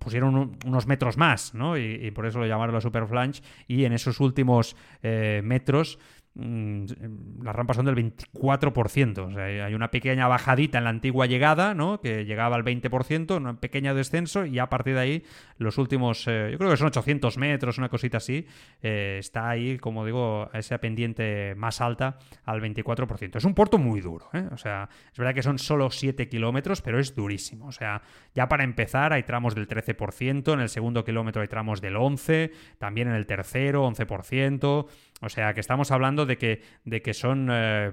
pusieron 0.00 0.58
unos 0.66 0.86
metros 0.86 1.16
más, 1.16 1.54
¿no? 1.54 1.78
Y, 1.78 2.10
por 2.10 2.26
eso 2.26 2.40
lo 2.40 2.46
llamaron 2.46 2.74
la 2.74 2.80
super 2.80 3.06
planche 3.06 3.42
y 3.68 3.84
en 3.84 3.92
esos 3.92 4.18
últimos 4.20 4.74
eh, 5.02 5.40
metros 5.44 6.00
las 6.38 7.56
rampas 7.56 7.76
son 7.76 7.86
del 7.86 7.96
24%. 7.96 9.18
O 9.18 9.32
sea, 9.32 9.44
hay 9.44 9.74
una 9.74 9.90
pequeña 9.90 10.28
bajadita 10.28 10.78
en 10.78 10.84
la 10.84 10.90
antigua 10.90 11.26
llegada, 11.26 11.74
¿no? 11.74 12.00
Que 12.00 12.24
llegaba 12.24 12.54
al 12.54 12.64
20%, 12.64 13.36
un 13.36 13.56
pequeño 13.56 13.94
descenso, 13.94 14.46
y 14.46 14.60
a 14.60 14.68
partir 14.68 14.94
de 14.94 15.00
ahí, 15.00 15.22
los 15.56 15.78
últimos, 15.78 16.26
eh, 16.28 16.50
yo 16.52 16.58
creo 16.58 16.70
que 16.70 16.76
son 16.76 16.86
800 16.86 17.38
metros, 17.38 17.78
una 17.78 17.88
cosita 17.88 18.18
así, 18.18 18.46
eh, 18.82 19.16
está 19.18 19.48
ahí, 19.48 19.78
como 19.78 20.06
digo, 20.06 20.48
esa 20.52 20.78
pendiente 20.78 21.54
más 21.56 21.80
alta 21.80 22.18
al 22.44 22.60
24%. 22.60 23.36
Es 23.36 23.44
un 23.44 23.54
puerto 23.54 23.78
muy 23.78 24.00
duro, 24.00 24.28
¿eh? 24.32 24.46
O 24.52 24.56
sea, 24.56 24.88
es 25.10 25.18
verdad 25.18 25.34
que 25.34 25.42
son 25.42 25.58
solo 25.58 25.90
7 25.90 26.28
kilómetros, 26.28 26.82
pero 26.82 27.00
es 27.00 27.16
durísimo. 27.16 27.66
O 27.66 27.72
sea, 27.72 28.02
ya 28.34 28.48
para 28.48 28.62
empezar, 28.62 29.12
hay 29.12 29.24
tramos 29.24 29.56
del 29.56 29.66
13%, 29.66 30.52
en 30.52 30.60
el 30.60 30.68
segundo 30.68 31.04
kilómetro 31.04 31.42
hay 31.42 31.48
tramos 31.48 31.80
del 31.80 31.96
11%, 31.96 32.52
también 32.78 33.08
en 33.08 33.14
el 33.14 33.26
tercero, 33.26 33.88
11%. 33.88 34.86
O 35.20 35.28
sea, 35.28 35.52
que 35.52 35.60
estamos 35.60 35.90
hablando 35.90 36.26
de 36.26 36.38
que, 36.38 36.62
de 36.84 37.02
que 37.02 37.12
son 37.12 37.48
eh, 37.50 37.92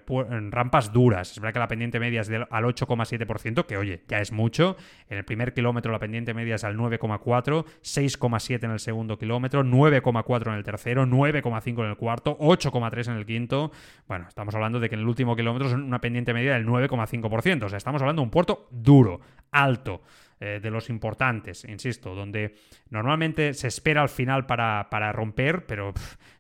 rampas 0.51 0.93
duras. 0.93 1.31
Es 1.31 1.39
verdad 1.39 1.53
que 1.53 1.59
la 1.59 1.67
pendiente 1.67 1.99
media 1.99 2.21
es 2.21 2.27
del, 2.27 2.45
al 2.49 2.63
8,7%, 2.65 3.65
que 3.65 3.77
oye, 3.77 4.03
ya 4.07 4.19
es 4.19 4.31
mucho. 4.31 4.77
En 5.09 5.17
el 5.17 5.25
primer 5.25 5.53
kilómetro 5.53 5.91
la 5.91 5.99
pendiente 5.99 6.33
media 6.33 6.55
es 6.55 6.63
al 6.63 6.77
9,4%, 6.77 7.65
6,7% 7.81 8.63
en 8.63 8.71
el 8.71 8.79
segundo 8.79 9.17
kilómetro, 9.17 9.63
9,4% 9.63 10.47
en 10.47 10.53
el 10.53 10.63
tercero, 10.63 11.05
9,5% 11.05 11.83
en 11.83 11.89
el 11.89 11.97
cuarto, 11.97 12.37
8,3% 12.37 13.11
en 13.11 13.17
el 13.17 13.25
quinto. 13.25 13.71
Bueno, 14.07 14.27
estamos 14.27 14.53
hablando 14.53 14.79
de 14.79 14.89
que 14.89 14.95
en 14.95 15.01
el 15.01 15.07
último 15.07 15.35
kilómetro 15.35 15.67
es 15.67 15.73
una 15.73 15.99
pendiente 15.99 16.33
media 16.33 16.53
del 16.53 16.67
9,5%. 16.67 17.63
O 17.63 17.69
sea, 17.69 17.77
estamos 17.77 18.01
hablando 18.01 18.21
de 18.21 18.25
un 18.25 18.31
puerto 18.31 18.67
duro, 18.71 19.19
alto. 19.51 20.01
Eh, 20.37 20.59
de 20.61 20.69
los 20.69 20.89
importantes, 20.89 21.63
insisto, 21.63 22.13
donde 22.13 22.55
normalmente 22.89 23.53
se 23.53 23.69
espera 23.69 24.01
al 24.01 24.09
final 24.09 24.45
para, 24.45 24.89
para 24.91 25.13
romper, 25.13 25.65
pero 25.65 25.93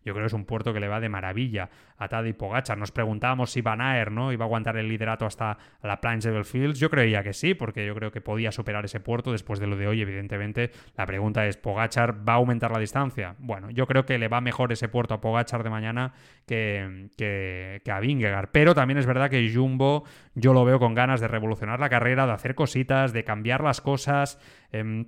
yo 0.05 0.13
creo 0.13 0.23
que 0.23 0.27
es 0.27 0.33
un 0.33 0.45
puerto 0.45 0.71
que 0.71 0.79
le 0.79 0.87
va 0.87 0.99
de 0.99 1.09
maravilla 1.09 1.69
a 1.97 2.07
Tadej 2.07 2.37
Pogacar. 2.37 2.77
Nos 2.77 2.91
preguntábamos 2.91 3.51
si 3.51 3.61
Van 3.61 3.81
Aert 3.81 4.11
¿no? 4.11 4.31
iba 4.31 4.45
a 4.45 4.47
aguantar 4.47 4.77
el 4.77 4.87
liderato 4.87 5.25
hasta 5.25 5.57
la 5.81 5.99
planche 5.99 6.29
de 6.29 6.35
Belfields. 6.35 6.79
Yo 6.79 6.89
creía 6.89 7.23
que 7.23 7.33
sí, 7.33 7.55
porque 7.55 7.85
yo 7.85 7.95
creo 7.95 8.11
que 8.11 8.21
podía 8.21 8.51
superar 8.51 8.85
ese 8.85 8.99
puerto 8.99 9.31
después 9.31 9.59
de 9.59 9.67
lo 9.67 9.75
de 9.75 9.87
hoy, 9.87 10.01
evidentemente. 10.01 10.71
La 10.95 11.05
pregunta 11.05 11.47
es, 11.47 11.57
¿Pogachar 11.57 12.27
va 12.27 12.33
a 12.33 12.35
aumentar 12.35 12.71
la 12.71 12.79
distancia? 12.79 13.35
Bueno, 13.39 13.71
yo 13.71 13.87
creo 13.87 14.05
que 14.05 14.19
le 14.19 14.27
va 14.27 14.41
mejor 14.41 14.71
ese 14.71 14.87
puerto 14.87 15.15
a 15.15 15.21
Pogachar 15.21 15.63
de 15.63 15.71
mañana 15.71 16.13
que, 16.45 17.09
que, 17.17 17.91
a 17.91 17.99
Vingegaard. 17.99 18.49
Pero 18.51 18.75
también 18.75 18.99
es 18.99 19.07
verdad 19.07 19.29
que 19.31 19.51
Jumbo 19.51 20.03
yo 20.35 20.53
lo 20.53 20.65
veo 20.65 20.79
con 20.79 20.93
ganas 20.93 21.19
de 21.19 21.27
revolucionar 21.27 21.79
la 21.79 21.89
carrera, 21.89 22.27
de 22.27 22.33
hacer 22.33 22.53
cositas, 22.53 23.11
de 23.11 23.23
cambiar 23.23 23.63
las 23.63 23.81
cosas. 23.81 24.39
Em, 24.71 25.07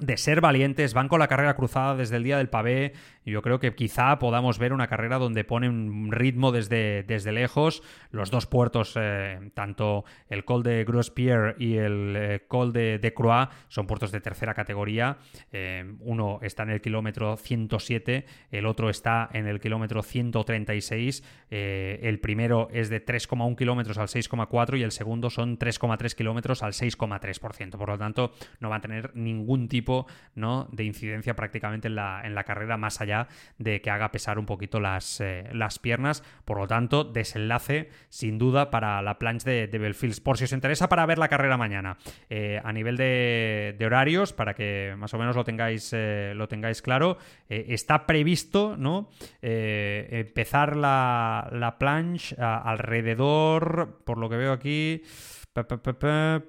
de 0.00 0.16
ser 0.16 0.40
valientes, 0.40 0.92
van 0.92 1.06
con 1.06 1.20
la 1.20 1.28
carrera 1.28 1.54
cruzada 1.54 1.94
desde 1.94 2.16
el 2.16 2.24
día 2.24 2.38
del 2.38 2.48
pavé. 2.48 2.94
Yo 3.24 3.42
creo 3.42 3.60
que 3.60 3.74
quizá 3.76 4.18
podamos 4.18 4.58
ver 4.58 4.72
una 4.72 4.88
carrera 4.88 5.18
donde 5.18 5.44
ponen 5.44 6.10
ritmo 6.10 6.50
desde, 6.50 7.04
desde 7.04 7.30
lejos. 7.30 7.82
Los 8.10 8.30
dos 8.32 8.46
puertos, 8.46 8.94
eh, 8.96 9.52
tanto 9.54 10.04
el 10.28 10.44
Col 10.44 10.64
de 10.64 10.84
Gros-Pierre 10.84 11.54
y 11.58 11.76
el 11.76 12.14
eh, 12.16 12.44
Col 12.48 12.72
de, 12.72 12.98
de, 12.98 13.14
Croix, 13.14 13.48
son 13.68 13.86
puertos 13.86 14.10
de 14.10 14.20
tercera 14.20 14.52
categoría. 14.52 15.18
Eh, 15.52 15.94
uno 16.00 16.40
está 16.42 16.64
en 16.64 16.70
el 16.70 16.80
kilómetro 16.80 17.36
107, 17.36 18.26
el 18.50 18.66
otro 18.66 18.90
está 18.90 19.30
en 19.32 19.46
el 19.46 19.60
kilómetro 19.60 20.02
136. 20.02 21.22
el 21.50 22.18
primero 22.18 22.68
es 22.72 22.88
de 22.90 23.04
3,1 23.04 23.56
kilómetros 23.56 23.96
al 23.98 24.08
6,4 24.08 24.76
y 24.76 24.82
el 24.82 24.90
segundo 24.90 25.30
son 25.30 25.56
3,3 25.56 26.14
kilómetros 26.14 26.64
al 26.64 26.72
6,3%. 26.72 27.78
Por 27.78 27.88
lo 27.88 27.96
tanto, 27.96 28.32
no 28.58 28.70
va 28.70 28.76
a 28.76 28.80
tener 28.80 29.14
ningún 29.14 29.68
tipo 29.68 29.83
¿no? 30.34 30.68
de 30.72 30.84
incidencia 30.84 31.34
prácticamente 31.34 31.88
en 31.88 31.94
la, 31.94 32.22
en 32.24 32.34
la 32.34 32.44
carrera, 32.44 32.76
más 32.76 33.00
allá 33.00 33.28
de 33.58 33.80
que 33.80 33.90
haga 33.90 34.10
pesar 34.10 34.38
un 34.38 34.46
poquito 34.46 34.80
las, 34.80 35.20
eh, 35.20 35.48
las 35.52 35.78
piernas. 35.78 36.22
Por 36.44 36.58
lo 36.58 36.66
tanto, 36.66 37.04
desenlace 37.04 37.90
sin 38.08 38.38
duda 38.38 38.70
para 38.70 39.00
la 39.02 39.18
planche 39.18 39.48
de, 39.48 39.66
de 39.68 39.78
Belfields. 39.78 40.20
Por 40.20 40.38
si 40.38 40.44
os 40.44 40.52
interesa 40.52 40.88
para 40.88 41.06
ver 41.06 41.18
la 41.18 41.28
carrera 41.28 41.56
mañana, 41.56 41.96
eh, 42.28 42.60
a 42.62 42.72
nivel 42.72 42.96
de, 42.96 43.76
horarios, 43.84 44.32
para 44.32 44.54
que 44.54 44.94
más 44.96 45.12
o 45.14 45.18
menos 45.18 45.36
lo 45.36 45.44
tengáis, 45.44 45.90
eh, 45.92 46.32
lo 46.34 46.48
tengáis 46.48 46.80
claro, 46.80 47.18
está 47.48 48.06
previsto 48.06 48.76
¿no? 48.76 49.10
empezar 49.42 50.76
la, 50.76 51.48
la 51.52 51.78
planche 51.78 52.34
alrededor, 52.38 54.00
por 54.04 54.18
lo 54.18 54.28
que 54.28 54.36
veo 54.36 54.52
aquí, 54.52 55.02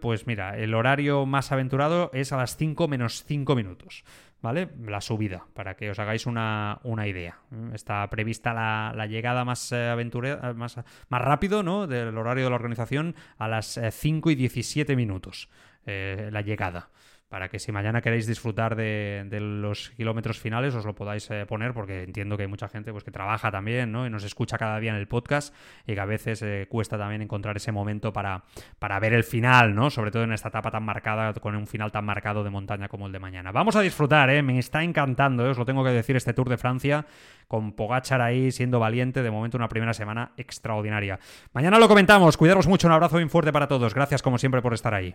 pues 0.02 0.28
mira, 0.28 0.58
el 0.58 0.74
horario 0.74 1.26
más 1.26 1.52
aventurado 1.52 2.10
es 2.14 2.32
a 2.32 2.38
las 2.38 2.58
5 2.58 2.88
menos 2.88 3.24
5 3.26 3.56
minutos. 3.56 4.04
¿Vale? 4.42 4.70
La 4.84 5.02
subida, 5.02 5.48
para 5.56 5.76
que 5.76 5.90
os 5.90 5.98
hagáis 5.98 6.28
una, 6.28 6.80
idea. 7.08 7.40
Está 7.74 8.08
prevista 8.12 8.54
la, 8.54 9.08
llegada 9.08 9.44
más 9.44 9.72
eh, 9.72 9.90
aventurera, 9.90 10.54
más, 10.54 10.78
más 11.10 11.22
rápido, 11.22 11.64
¿no? 11.64 11.88
Del 11.88 12.16
horario 12.16 12.44
de 12.44 12.50
la 12.52 12.56
organización 12.56 13.16
a 13.40 13.48
las 13.48 13.80
5 13.90 14.30
eh, 14.30 14.34
y 14.34 14.36
17 14.36 14.96
minutos. 14.96 15.50
Eh, 15.88 16.30
la 16.32 16.42
llegada 16.42 16.90
para 17.36 17.50
que 17.50 17.60
si 17.60 17.74
mañana 17.74 18.00
queréis 18.00 18.28
disfrutar 18.28 18.78
de, 18.78 19.28
los 19.30 19.90
kilómetros 19.90 20.40
finales 20.40 20.74
os 20.74 20.86
lo 20.86 20.96
podáis 20.96 21.30
eh, 21.32 21.46
poner, 21.46 21.74
porque 21.74 22.04
entiendo 22.04 22.38
que 22.38 22.44
hay 22.44 22.48
mucha 22.48 22.70
gente 22.70 22.94
pues, 22.94 23.04
que 23.04 23.12
trabaja 23.12 23.52
también 23.52 23.92
¿no? 23.92 24.08
y 24.08 24.10
nos 24.10 24.24
escucha 24.24 24.58
cada 24.58 24.80
día 24.80 24.92
en 24.92 24.96
el 24.96 25.10
podcast 25.10 25.54
y 25.86 25.96
que 25.96 26.00
a 26.00 26.06
veces 26.06 26.42
eh, 26.44 26.66
cuesta 26.70 26.98
también 26.98 27.22
encontrar 27.22 27.58
ese 27.58 27.74
momento 27.74 28.14
para, 28.14 28.46
para 28.80 28.98
ver 29.02 29.12
el 29.12 29.26
final, 29.26 29.76
¿no? 29.76 29.90
sobre 29.90 30.12
todo 30.12 30.24
en 30.24 30.32
esta 30.32 30.48
etapa 30.48 30.72
tan 30.72 30.84
marcada, 30.84 31.34
con 31.34 31.58
un 31.58 31.68
final 31.68 31.92
tan 31.92 32.06
marcado 32.06 32.42
de 32.42 32.52
montaña 32.52 32.88
como 32.88 33.08
el 33.08 33.12
de 33.12 33.20
mañana. 33.20 33.52
Vamos 33.52 33.76
a 33.76 33.82
disfrutar, 33.82 34.30
¿eh? 34.30 34.42
me 34.42 34.58
está 34.58 34.82
encantando, 34.82 35.46
¿eh? 35.46 35.50
os 35.50 35.58
lo 35.58 35.66
tengo 35.66 35.84
que 35.84 35.90
decir, 35.90 36.16
este 36.16 36.34
Tour 36.34 36.48
de 36.48 36.58
Francia, 36.58 37.06
con 37.50 37.74
Pogachar 37.74 38.22
ahí 38.22 38.50
siendo 38.54 38.80
valiente, 38.80 39.22
de 39.22 39.32
momento 39.32 39.58
una 39.58 39.68
primera 39.68 39.94
semana 39.94 40.32
extraordinaria. 40.38 41.20
Mañana 41.52 41.80
lo 41.80 41.90
comentamos, 41.90 42.38
cuidaros 42.38 42.66
mucho, 42.66 42.88
un 42.88 42.94
abrazo 42.94 43.18
bien 43.18 43.30
fuerte 43.30 43.52
para 43.52 43.68
todos, 43.68 43.94
gracias 43.94 44.22
como 44.22 44.38
siempre 44.38 44.62
por 44.62 44.74
estar 44.74 44.94
ahí. 44.94 45.14